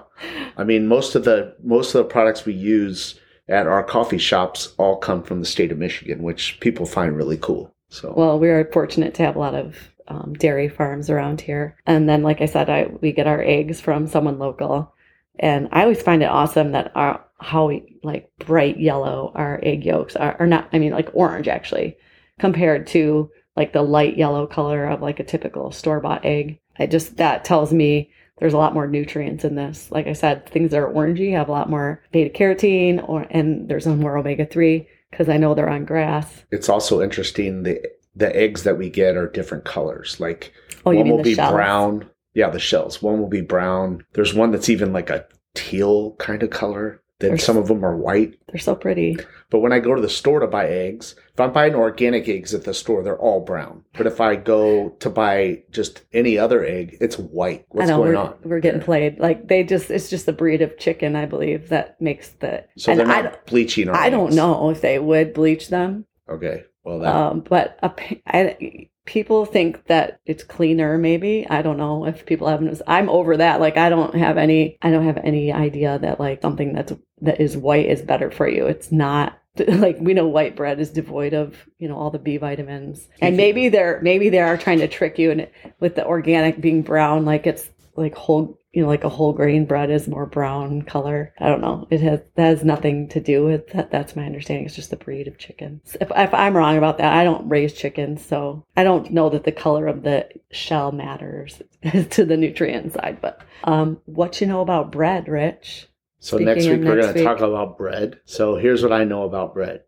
I 0.56 0.64
mean, 0.64 0.86
most 0.88 1.14
of 1.14 1.24
the 1.24 1.54
most 1.62 1.94
of 1.94 1.98
the 1.98 2.08
products 2.10 2.44
we 2.44 2.54
use 2.54 3.20
at 3.48 3.66
our 3.66 3.82
coffee 3.82 4.18
shops 4.18 4.74
all 4.78 4.96
come 4.96 5.22
from 5.22 5.40
the 5.40 5.46
state 5.46 5.72
of 5.72 5.78
Michigan, 5.78 6.22
which 6.22 6.58
people 6.60 6.86
find 6.86 7.16
really 7.16 7.36
cool. 7.36 7.74
So 7.88 8.12
Well, 8.16 8.38
we 8.38 8.48
are 8.48 8.64
fortunate 8.72 9.14
to 9.14 9.22
have 9.24 9.36
a 9.36 9.40
lot 9.40 9.54
of 9.54 9.76
um, 10.08 10.34
dairy 10.34 10.68
farms 10.68 11.10
around 11.10 11.40
here, 11.40 11.76
and 11.86 12.08
then, 12.08 12.22
like 12.22 12.40
I 12.40 12.46
said, 12.46 12.68
I 12.68 12.90
we 13.00 13.12
get 13.12 13.26
our 13.26 13.42
eggs 13.42 13.80
from 13.80 14.06
someone 14.06 14.38
local, 14.38 14.92
and 15.38 15.68
I 15.72 15.82
always 15.82 16.02
find 16.02 16.22
it 16.22 16.26
awesome 16.26 16.72
that 16.72 16.92
our 16.94 17.24
how 17.38 17.68
we, 17.68 17.98
like 18.02 18.30
bright 18.38 18.78
yellow 18.78 19.32
our 19.34 19.60
egg 19.62 19.84
yolks 19.84 20.16
are, 20.16 20.36
or 20.38 20.46
not. 20.46 20.68
I 20.72 20.78
mean, 20.78 20.92
like 20.92 21.10
orange 21.12 21.48
actually, 21.48 21.96
compared 22.38 22.86
to 22.88 23.30
like 23.56 23.72
the 23.72 23.82
light 23.82 24.16
yellow 24.16 24.46
color 24.46 24.86
of 24.86 25.02
like 25.02 25.20
a 25.20 25.24
typical 25.24 25.70
store 25.70 26.00
bought 26.00 26.24
egg. 26.24 26.58
I 26.78 26.86
just 26.86 27.16
that 27.18 27.44
tells 27.44 27.72
me 27.72 28.10
there's 28.42 28.54
a 28.54 28.58
lot 28.58 28.74
more 28.74 28.88
nutrients 28.88 29.44
in 29.44 29.54
this. 29.54 29.88
Like 29.92 30.08
I 30.08 30.14
said, 30.14 30.48
things 30.48 30.72
that 30.72 30.80
are 30.80 30.90
orangey 30.92 31.30
have 31.30 31.48
a 31.48 31.52
lot 31.52 31.70
more 31.70 32.02
beta 32.10 32.28
carotene, 32.36 33.08
or 33.08 33.24
and 33.30 33.68
there's 33.68 33.84
some 33.84 34.00
more 34.00 34.16
omega 34.18 34.44
three 34.44 34.88
because 35.12 35.28
I 35.28 35.36
know 35.36 35.54
they're 35.54 35.68
on 35.70 35.84
grass. 35.84 36.44
it's 36.50 36.68
also 36.68 37.00
interesting 37.00 37.62
the 37.62 37.80
the 38.16 38.34
eggs 38.34 38.64
that 38.64 38.76
we 38.78 38.90
get 38.90 39.16
are 39.16 39.28
different 39.28 39.64
colors. 39.64 40.18
Like 40.18 40.52
Oh, 40.84 40.90
you 40.90 40.98
one 40.98 41.04
mean 41.04 41.10
will 41.12 41.18
the 41.18 41.30
be 41.30 41.34
shells? 41.34 41.52
brown. 41.52 42.10
Yeah, 42.34 42.50
the 42.50 42.58
shells. 42.58 43.00
One 43.00 43.20
will 43.20 43.28
be 43.28 43.42
brown. 43.42 44.04
There's 44.14 44.34
one 44.34 44.50
that's 44.50 44.68
even 44.68 44.92
like 44.92 45.08
a 45.08 45.24
teal 45.54 46.16
kind 46.18 46.42
of 46.42 46.50
color. 46.50 47.00
Then 47.20 47.30
There's- 47.30 47.44
some 47.44 47.56
of 47.56 47.68
them 47.68 47.84
are 47.84 47.96
white. 47.96 48.34
They're 48.48 48.58
so 48.60 48.74
pretty. 48.74 49.18
But 49.52 49.60
when 49.60 49.72
I 49.72 49.78
go 49.78 49.94
to 49.94 50.00
the 50.00 50.08
store 50.08 50.40
to 50.40 50.48
buy 50.48 50.66
eggs, 50.66 51.14
if 51.32 51.38
I'm 51.38 51.52
buying 51.52 51.74
organic 51.74 52.28
eggs 52.28 52.54
at 52.54 52.64
the 52.64 52.74
store, 52.74 53.04
they're 53.04 53.18
all 53.18 53.40
brown. 53.40 53.84
But 53.92 54.08
if 54.08 54.20
I 54.20 54.34
go 54.34 54.88
to 54.88 55.10
buy 55.10 55.62
just 55.70 56.02
any 56.12 56.38
other 56.38 56.64
egg, 56.64 56.96
it's 57.00 57.18
white. 57.18 57.66
What's 57.68 57.88
I 57.88 57.92
know 57.92 57.98
going 57.98 58.14
we're, 58.14 58.16
on? 58.16 58.34
we're 58.42 58.60
getting 58.60 58.80
played. 58.80 59.20
Like 59.20 59.46
they 59.46 59.62
just, 59.62 59.90
it's 59.90 60.10
just 60.10 60.26
the 60.26 60.32
breed 60.32 60.62
of 60.62 60.76
chicken, 60.78 61.14
I 61.14 61.26
believe, 61.26 61.68
that 61.68 62.00
makes 62.00 62.30
the. 62.30 62.64
So 62.76 62.90
and 62.90 63.00
they're 63.00 63.06
I, 63.06 63.22
not 63.22 63.46
bleaching 63.46 63.88
our 63.88 63.94
I 63.94 64.10
don't 64.10 64.34
know 64.34 64.70
if 64.70 64.80
they 64.80 64.98
would 64.98 65.34
bleach 65.34 65.68
them, 65.68 66.06
Okay. 66.32 66.64
Well, 66.84 67.00
that, 67.00 67.14
um, 67.14 67.40
but 67.40 67.78
a, 67.82 67.92
I, 68.26 68.88
people 69.04 69.44
think 69.44 69.86
that 69.86 70.20
it's 70.26 70.42
cleaner. 70.42 70.98
Maybe 70.98 71.46
I 71.48 71.62
don't 71.62 71.76
know 71.76 72.06
if 72.06 72.26
people 72.26 72.48
haven't. 72.48 72.80
I'm 72.86 73.08
over 73.08 73.36
that. 73.36 73.60
Like 73.60 73.76
I 73.76 73.88
don't 73.88 74.14
have 74.14 74.36
any. 74.36 74.78
I 74.82 74.90
don't 74.90 75.04
have 75.04 75.18
any 75.18 75.52
idea 75.52 75.98
that 75.98 76.18
like 76.18 76.42
something 76.42 76.72
that's 76.72 76.92
that 77.20 77.40
is 77.40 77.56
white 77.56 77.86
is 77.86 78.02
better 78.02 78.30
for 78.30 78.48
you. 78.48 78.66
It's 78.66 78.90
not. 78.90 79.38
Like 79.68 79.98
we 80.00 80.14
know 80.14 80.28
white 80.28 80.56
bread 80.56 80.80
is 80.80 80.90
devoid 80.90 81.34
of 81.34 81.56
you 81.78 81.88
know 81.88 81.96
all 81.96 82.10
the 82.10 82.18
B 82.18 82.38
vitamins, 82.38 83.06
and 83.20 83.36
maybe 83.36 83.68
they're 83.68 84.00
maybe 84.02 84.30
they 84.30 84.40
are 84.40 84.56
trying 84.56 84.78
to 84.78 84.88
trick 84.88 85.18
you, 85.18 85.30
and 85.30 85.48
with 85.78 85.94
the 85.94 86.06
organic 86.06 86.60
being 86.60 86.82
brown, 86.82 87.24
like 87.24 87.46
it's 87.46 87.68
like 87.94 88.14
whole 88.14 88.58
you 88.72 88.82
know 88.82 88.88
like 88.88 89.04
a 89.04 89.10
whole 89.10 89.34
grain 89.34 89.66
bread 89.66 89.90
is 89.90 90.08
more 90.08 90.24
brown 90.24 90.82
color. 90.82 91.34
I 91.38 91.48
don't 91.48 91.60
know. 91.60 91.86
It 91.90 92.00
has 92.00 92.20
that 92.36 92.46
has 92.46 92.64
nothing 92.64 93.08
to 93.08 93.20
do 93.20 93.44
with 93.44 93.68
that. 93.68 93.90
That's 93.90 94.16
my 94.16 94.24
understanding. 94.24 94.64
It's 94.64 94.74
just 94.74 94.90
the 94.90 94.96
breed 94.96 95.28
of 95.28 95.38
chickens. 95.38 95.96
If, 96.00 96.10
if 96.14 96.32
I'm 96.32 96.56
wrong 96.56 96.78
about 96.78 96.98
that, 96.98 97.12
I 97.12 97.24
don't 97.24 97.48
raise 97.48 97.74
chickens, 97.74 98.24
so 98.24 98.64
I 98.76 98.84
don't 98.84 99.10
know 99.10 99.28
that 99.28 99.44
the 99.44 99.52
color 99.52 99.86
of 99.86 100.02
the 100.02 100.28
shell 100.50 100.92
matters 100.92 101.60
to 102.10 102.24
the 102.24 102.38
nutrient 102.38 102.94
side. 102.94 103.20
But 103.20 103.42
um, 103.64 104.00
what 104.06 104.40
you 104.40 104.46
know 104.46 104.62
about 104.62 104.92
bread, 104.92 105.28
Rich? 105.28 105.88
So 106.22 106.36
speaking 106.36 106.46
next 106.54 106.66
week 106.66 106.80
we're 106.84 107.00
going 107.00 107.14
to 107.14 107.24
talk 107.24 107.40
about 107.40 107.76
bread. 107.76 108.20
So 108.24 108.56
here's 108.56 108.82
what 108.82 108.92
I 108.92 109.04
know 109.04 109.24
about 109.24 109.54
bread. 109.54 109.82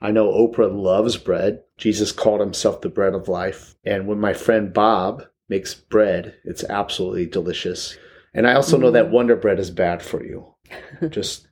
I 0.00 0.10
know 0.10 0.30
Oprah 0.32 0.72
loves 0.74 1.16
bread. 1.16 1.62
Jesus 1.78 2.12
called 2.12 2.40
himself 2.40 2.80
the 2.80 2.88
bread 2.88 3.14
of 3.14 3.28
life. 3.28 3.74
And 3.84 4.06
when 4.06 4.18
my 4.18 4.32
friend 4.34 4.72
Bob 4.72 5.24
makes 5.48 5.74
bread, 5.74 6.34
it's 6.44 6.64
absolutely 6.64 7.26
delicious. 7.26 7.96
And 8.34 8.46
I 8.46 8.54
also 8.54 8.76
know 8.76 8.90
that 8.90 9.06
Mm. 9.06 9.10
Wonder 9.12 9.36
Bread 9.36 9.58
is 9.60 9.70
bad 9.70 10.02
for 10.02 10.24
you. 10.24 10.54
Just 11.08 11.48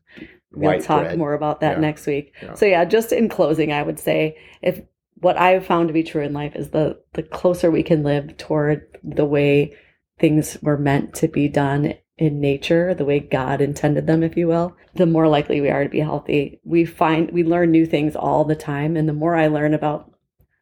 We'll 0.52 0.70
white 0.70 0.82
talk 0.82 1.02
bread. 1.04 1.18
more 1.18 1.32
about 1.34 1.60
that 1.60 1.76
Yeah. 1.76 1.80
next 1.80 2.06
week. 2.06 2.32
Yeah. 2.42 2.54
So 2.54 2.66
yeah, 2.66 2.84
just 2.84 3.12
in 3.12 3.28
closing, 3.28 3.72
I 3.72 3.82
would 3.84 4.00
say 4.00 4.36
if 4.62 4.80
what 5.20 5.38
I've 5.38 5.64
found 5.64 5.88
to 5.88 5.94
be 5.94 6.02
true 6.02 6.22
in 6.22 6.32
life 6.32 6.56
is 6.56 6.70
the 6.70 6.98
the 7.12 7.22
closer 7.22 7.70
we 7.70 7.82
can 7.84 8.02
live 8.02 8.36
toward 8.36 8.86
the 9.04 9.24
way 9.26 9.76
things 10.18 10.58
were 10.60 10.76
meant 10.78 11.14
to 11.16 11.28
be 11.28 11.46
done 11.48 11.94
in 12.20 12.38
nature, 12.38 12.92
the 12.94 13.04
way 13.06 13.18
God 13.18 13.62
intended 13.62 14.06
them, 14.06 14.22
if 14.22 14.36
you 14.36 14.46
will, 14.46 14.76
the 14.94 15.06
more 15.06 15.26
likely 15.26 15.60
we 15.62 15.70
are 15.70 15.82
to 15.82 15.88
be 15.88 16.00
healthy. 16.00 16.60
We 16.64 16.84
find 16.84 17.30
we 17.32 17.42
learn 17.42 17.70
new 17.70 17.86
things 17.86 18.14
all 18.14 18.44
the 18.44 18.54
time, 18.54 18.96
and 18.96 19.08
the 19.08 19.14
more 19.14 19.34
I 19.34 19.46
learn 19.48 19.72
about 19.74 20.12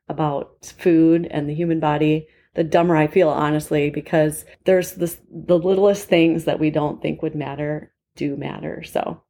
about 0.09 0.73
food 0.79 1.27
and 1.31 1.49
the 1.49 1.55
human 1.55 1.81
body, 1.81 2.29
the 2.55 2.64
dumber 2.64 2.97
I 2.97 3.09
feel, 3.09 3.29
honestly, 3.29 3.90
because 3.90 4.44
there's 4.64 4.92
this 4.92 5.18
the 5.31 5.59
littlest 5.59 6.09
things 6.09 6.44
that 6.44 6.61
we 6.61 6.71
don't 6.71 7.03
think 7.03 7.23
would 7.23 7.35
matter 7.35 7.92
do 8.16 8.37
matter. 8.37 8.83
So 8.85 9.23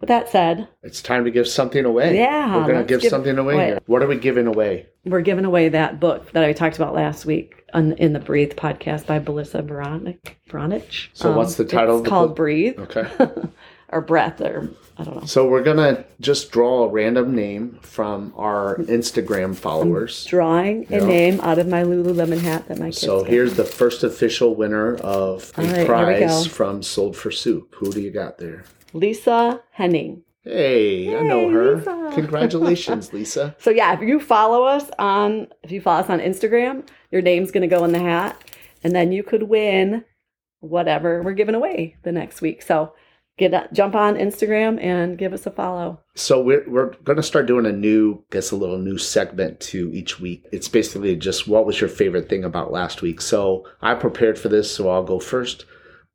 With 0.00 0.08
that 0.08 0.28
said, 0.28 0.68
It's 0.82 1.02
time 1.02 1.24
to 1.24 1.30
give 1.30 1.48
something 1.48 1.84
away. 1.86 2.16
Yeah, 2.16 2.56
We're 2.66 2.74
to 2.74 2.84
give 2.84 3.00
give 3.00 3.10
something 3.10 3.38
away 3.38 3.54
away. 3.54 3.66
here. 3.66 3.78
What 3.86 4.02
are 4.02 4.06
we 4.06 4.18
giving 4.18 4.46
away? 4.46 4.86
we're 5.06 5.22
giving 5.22 5.46
away 5.46 5.70
that 5.70 5.98
book 5.98 6.30
that 6.32 6.44
I 6.44 6.52
talked 6.52 6.76
about 6.76 6.94
last 6.94 7.24
week 7.24 7.59
on, 7.74 7.92
in 7.92 8.12
the 8.12 8.20
Breathe 8.20 8.52
podcast 8.52 9.06
by 9.06 9.18
Belisa 9.18 9.62
Veronich. 9.66 10.34
Veronich. 10.48 11.08
So 11.12 11.36
what's 11.36 11.54
the 11.56 11.64
um, 11.64 11.68
title 11.68 11.94
It's 11.96 12.00
of 12.00 12.04
the 12.04 12.10
called 12.10 12.28
book? 12.30 12.36
Breathe 12.36 12.78
Okay. 12.78 13.06
or 13.88 14.00
Breath 14.00 14.40
or 14.40 14.70
I 14.98 15.04
don't 15.04 15.16
know. 15.16 15.24
So 15.26 15.48
we're 15.48 15.62
going 15.62 15.78
to 15.78 16.04
just 16.20 16.50
draw 16.52 16.84
a 16.84 16.88
random 16.88 17.34
name 17.34 17.78
from 17.80 18.34
our 18.36 18.76
Instagram 18.76 19.56
followers. 19.56 20.24
Drawing 20.26 20.86
a 20.92 20.98
Yeah. 20.98 21.06
name 21.06 21.40
out 21.40 21.58
of 21.58 21.66
my 21.68 21.82
Lululemon 21.82 22.38
hat 22.40 22.68
that 22.68 22.78
my 22.78 22.86
kids. 22.86 23.00
So 23.00 23.22
gave 23.22 23.32
here's 23.32 23.54
the 23.54 23.64
first 23.64 24.04
official 24.04 24.54
winner 24.54 24.96
of 24.96 25.50
a 25.56 25.62
right, 25.62 25.86
prize 25.86 26.46
from 26.46 26.82
Sold 26.82 27.16
for 27.16 27.30
Soup. 27.30 27.74
Who 27.76 27.90
do 27.92 28.00
you 28.00 28.10
got 28.10 28.38
there? 28.38 28.64
Lisa 28.92 29.62
Henning. 29.72 30.22
Hey, 30.44 31.16
I 31.16 31.22
know 31.22 31.50
her. 31.50 31.76
Lisa. 31.76 32.10
Congratulations, 32.14 33.12
Lisa. 33.12 33.54
So 33.58 33.70
yeah, 33.70 33.92
if 33.92 34.00
you 34.00 34.20
follow 34.20 34.64
us 34.64 34.90
on 34.98 35.48
if 35.62 35.70
you 35.70 35.80
follow 35.80 36.00
us 36.00 36.10
on 36.10 36.20
Instagram, 36.20 36.86
your 37.10 37.22
name's 37.22 37.50
gonna 37.50 37.66
go 37.66 37.84
in 37.84 37.92
the 37.92 37.98
hat, 37.98 38.40
and 38.82 38.94
then 38.94 39.12
you 39.12 39.22
could 39.22 39.44
win 39.44 40.04
whatever 40.60 41.22
we're 41.22 41.32
giving 41.32 41.54
away 41.54 41.96
the 42.02 42.12
next 42.12 42.40
week. 42.40 42.62
So 42.62 42.94
get 43.40 43.72
jump 43.72 43.94
on 43.94 44.14
Instagram 44.14 44.82
and 44.82 45.18
give 45.18 45.32
us 45.32 45.46
a 45.46 45.50
follow. 45.50 46.00
So 46.14 46.40
we're 46.40 46.68
we're 46.68 46.92
gonna 47.04 47.22
start 47.22 47.46
doing 47.46 47.66
a 47.66 47.72
new, 47.72 48.24
guess 48.30 48.50
a 48.50 48.56
little 48.56 48.78
new 48.78 48.98
segment 48.98 49.60
to 49.60 49.90
each 49.92 50.20
week. 50.20 50.46
It's 50.52 50.68
basically 50.68 51.16
just 51.16 51.48
what 51.48 51.66
was 51.66 51.80
your 51.80 51.90
favorite 51.90 52.28
thing 52.28 52.44
about 52.44 52.72
last 52.72 53.02
week. 53.02 53.20
So 53.20 53.66
I 53.82 53.94
prepared 53.94 54.38
for 54.38 54.48
this, 54.48 54.74
so 54.74 54.88
I'll 54.88 55.04
go 55.04 55.18
first. 55.18 55.64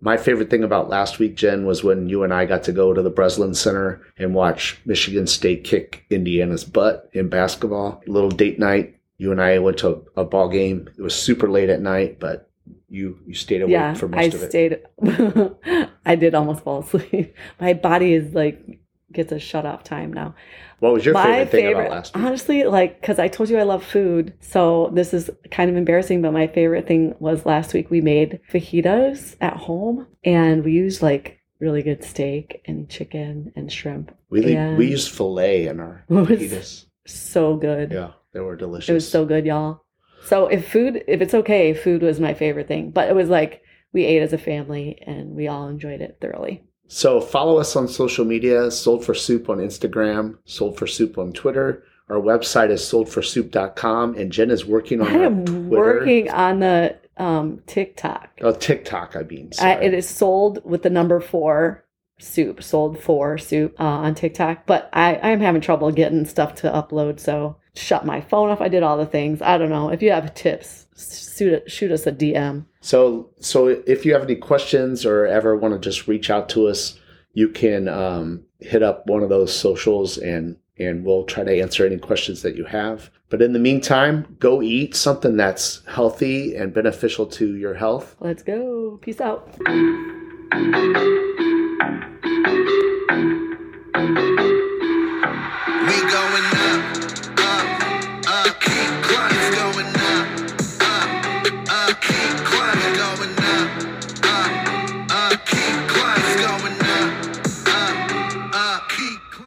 My 0.06 0.18
favorite 0.18 0.52
thing 0.52 0.64
about 0.64 0.88
last 0.88 1.18
week, 1.18 1.34
Jen, 1.34 1.66
was 1.66 1.84
when 1.84 2.08
you 2.08 2.24
and 2.24 2.32
I 2.32 2.46
got 2.46 2.62
to 2.66 2.72
go 2.72 2.94
to 2.94 3.02
the 3.02 3.10
Breslin 3.10 3.56
Center 3.56 4.06
and 4.20 4.36
watch 4.36 4.80
Michigan 4.86 5.26
State 5.26 5.64
kick 5.64 6.06
Indiana's 6.12 6.64
butt 6.64 7.10
in 7.14 7.28
basketball. 7.28 8.04
A 8.08 8.12
little 8.12 8.30
date 8.30 8.60
night. 8.60 8.98
You 9.18 9.32
and 9.32 9.42
I 9.42 9.58
went 9.58 9.80
to 9.80 10.06
a 10.16 10.24
ball 10.24 10.48
game. 10.48 10.88
It 10.96 11.02
was 11.02 11.16
super 11.16 11.50
late 11.50 11.72
at 11.72 11.82
night, 11.82 12.20
but 12.20 12.48
you 12.88 13.18
you 13.26 13.34
stayed 13.34 13.64
awake 13.64 13.72
yeah, 13.72 13.96
for 13.96 14.06
I 14.14 14.28
most 14.28 14.34
of 14.36 14.44
it. 14.44 14.46
I 14.46 14.50
stayed. 14.50 15.88
I 16.06 16.16
did 16.16 16.36
almost 16.36 16.64
fall 16.64 16.82
asleep. 16.82 17.36
My 17.60 17.74
body 17.74 18.14
is 18.14 18.32
like 18.36 18.80
gets 19.16 19.32
a 19.32 19.40
shut 19.40 19.66
off 19.66 19.84
time 19.84 20.14
now. 20.14 20.36
What 20.80 20.94
was 20.94 21.06
your 21.06 21.14
my 21.14 21.46
favorite 21.46 21.52
thing 21.52 21.68
about 21.74 21.90
last 21.90 22.16
week? 22.16 22.24
honestly, 22.24 22.64
like, 22.66 23.02
because 23.02 23.18
I 23.18 23.28
told 23.28 23.50
you 23.50 23.58
I 23.58 23.64
love 23.64 23.84
food. 23.84 24.34
So 24.42 24.92
this 24.94 25.14
is 25.14 25.30
kind 25.50 25.70
of 25.70 25.78
embarrassing, 25.78 26.22
but 26.22 26.34
my 26.34 26.48
favorite 26.48 26.88
thing 26.88 27.16
was 27.20 27.46
last 27.46 27.74
week 27.74 27.90
we 27.90 28.02
made 28.02 28.40
fajitas 28.52 29.36
at 29.42 29.58
home 29.58 30.06
and 30.24 30.64
we 30.64 30.74
used 30.74 31.02
like 31.02 31.40
really 31.60 31.82
good 31.82 32.04
steak 32.04 32.62
and 32.66 32.90
chicken 32.90 33.52
and 33.56 33.72
shrimp. 33.72 34.16
We 34.30 34.56
and 34.56 34.78
we 34.78 34.88
used 34.88 35.10
filet 35.12 35.68
in 35.68 35.80
our 35.80 36.04
fajitas. 36.10 36.86
so 37.08 37.56
good. 37.56 37.92
Yeah, 37.92 38.12
they 38.34 38.42
were 38.42 38.56
delicious. 38.56 38.90
It 38.90 38.94
was 38.94 39.10
so 39.10 39.26
good, 39.26 39.46
y'all. 39.46 39.82
So 40.26 40.48
if 40.48 40.70
food, 40.72 41.04
if 41.08 41.22
it's 41.22 41.34
okay, 41.34 41.74
food 41.74 42.02
was 42.02 42.20
my 42.20 42.34
favorite 42.34 42.68
thing. 42.68 42.92
But 42.92 43.10
it 43.10 43.16
was 43.16 43.30
like 43.30 43.62
we 43.94 44.06
ate 44.06 44.22
as 44.22 44.34
a 44.34 44.38
family 44.38 45.02
and 45.06 45.36
we 45.36 45.48
all 45.48 45.68
enjoyed 45.68 46.02
it 46.02 46.18
thoroughly. 46.20 46.64
So 46.88 47.20
follow 47.20 47.58
us 47.58 47.76
on 47.76 47.88
social 47.88 48.26
media, 48.26 48.70
Sold 48.72 49.04
for 49.04 49.14
Soup 49.14 49.50
on 49.50 49.58
Instagram, 49.58 50.38
Sold 50.46 50.78
for 50.78 50.88
Soup 50.88 51.18
on 51.18 51.34
Twitter. 51.34 51.84
Our 52.10 52.18
website 52.18 52.70
is 52.70 52.82
soldforsoup.com 52.82 54.16
and 54.16 54.32
Jen 54.32 54.52
is 54.52 54.66
working 54.66 55.02
on 55.02 55.08
I 55.08 55.14
am 55.26 55.46
Twitter. 55.46 55.68
working 55.70 56.30
on 56.30 56.60
the 56.60 56.98
um, 57.18 57.62
TikTok. 57.66 58.30
Oh, 58.42 58.52
TikTok, 58.52 59.16
I 59.16 59.24
mean. 59.24 59.52
I, 59.60 59.76
it 59.76 59.94
is 59.94 60.08
sold 60.08 60.60
with 60.64 60.84
the 60.84 60.90
number 60.90 61.20
four 61.20 61.85
soup, 62.20 62.64
sold 62.64 63.00
for 63.00 63.38
soup 63.38 63.76
uh, 63.80 63.84
on 63.84 64.16
TikTok. 64.16 64.66
But 64.66 64.90
I, 64.94 65.18
I'm 65.18 65.40
having 65.40 65.62
trouble 65.62 65.92
getting 65.92 66.26
stuff 66.26 66.56
to 66.56 66.72
upload. 66.72 67.20
So 67.20 67.58
shut 67.76 68.06
my 68.06 68.22
phone 68.22 68.50
off. 68.50 68.62
I 68.62 68.68
did 68.68 68.84
all 68.84 68.98
the 68.98 69.06
things. 69.06 69.42
I 69.42 69.58
don't 69.58 69.70
know. 69.70 69.90
If 69.90 70.02
you 70.02 70.12
have 70.12 70.34
tips, 70.34 70.88
shoot, 70.98 71.70
shoot 71.70 71.92
us 71.92 72.08
a 72.08 72.12
DM. 72.12 72.66
So, 72.82 73.30
so 73.40 73.68
if 73.68 74.06
you 74.06 74.14
have 74.14 74.24
any 74.24 74.36
questions 74.36 75.06
or 75.06 75.26
ever 75.26 75.56
want 75.56 75.74
to 75.74 75.80
just 75.80 76.08
reach 76.08 76.30
out 76.30 76.50
to 76.50 76.68
us, 76.68 77.00
you 77.34 77.50
can 77.50 77.88
um, 77.88 78.44
hit 78.60 78.82
up 78.82 79.06
one 79.08 79.22
of 79.22 79.30
those 79.30 79.54
socials 79.54 80.18
and 80.18 80.58
and 80.78 81.06
we'll 81.06 81.24
try 81.24 81.44
to 81.44 81.62
answer 81.62 81.86
any 81.86 81.98
questions 81.98 82.42
that 82.42 82.56
you 82.56 82.66
have. 82.66 83.10
But 83.30 83.42
in 83.42 83.54
the 83.54 83.60
meantime, 83.60 84.36
go 84.40 84.62
eat 84.62 84.96
something 84.96 85.38
that's 85.38 85.82
healthy 85.86 86.56
and 86.56 86.74
beneficial 86.74 87.26
to 87.28 87.56
your 87.56 87.74
health. 87.74 88.16
Let's 88.20 88.44
go. 88.44 89.00
Peace 89.02 89.22
out. 89.22 89.56
We 91.86 91.92
going 96.10 96.55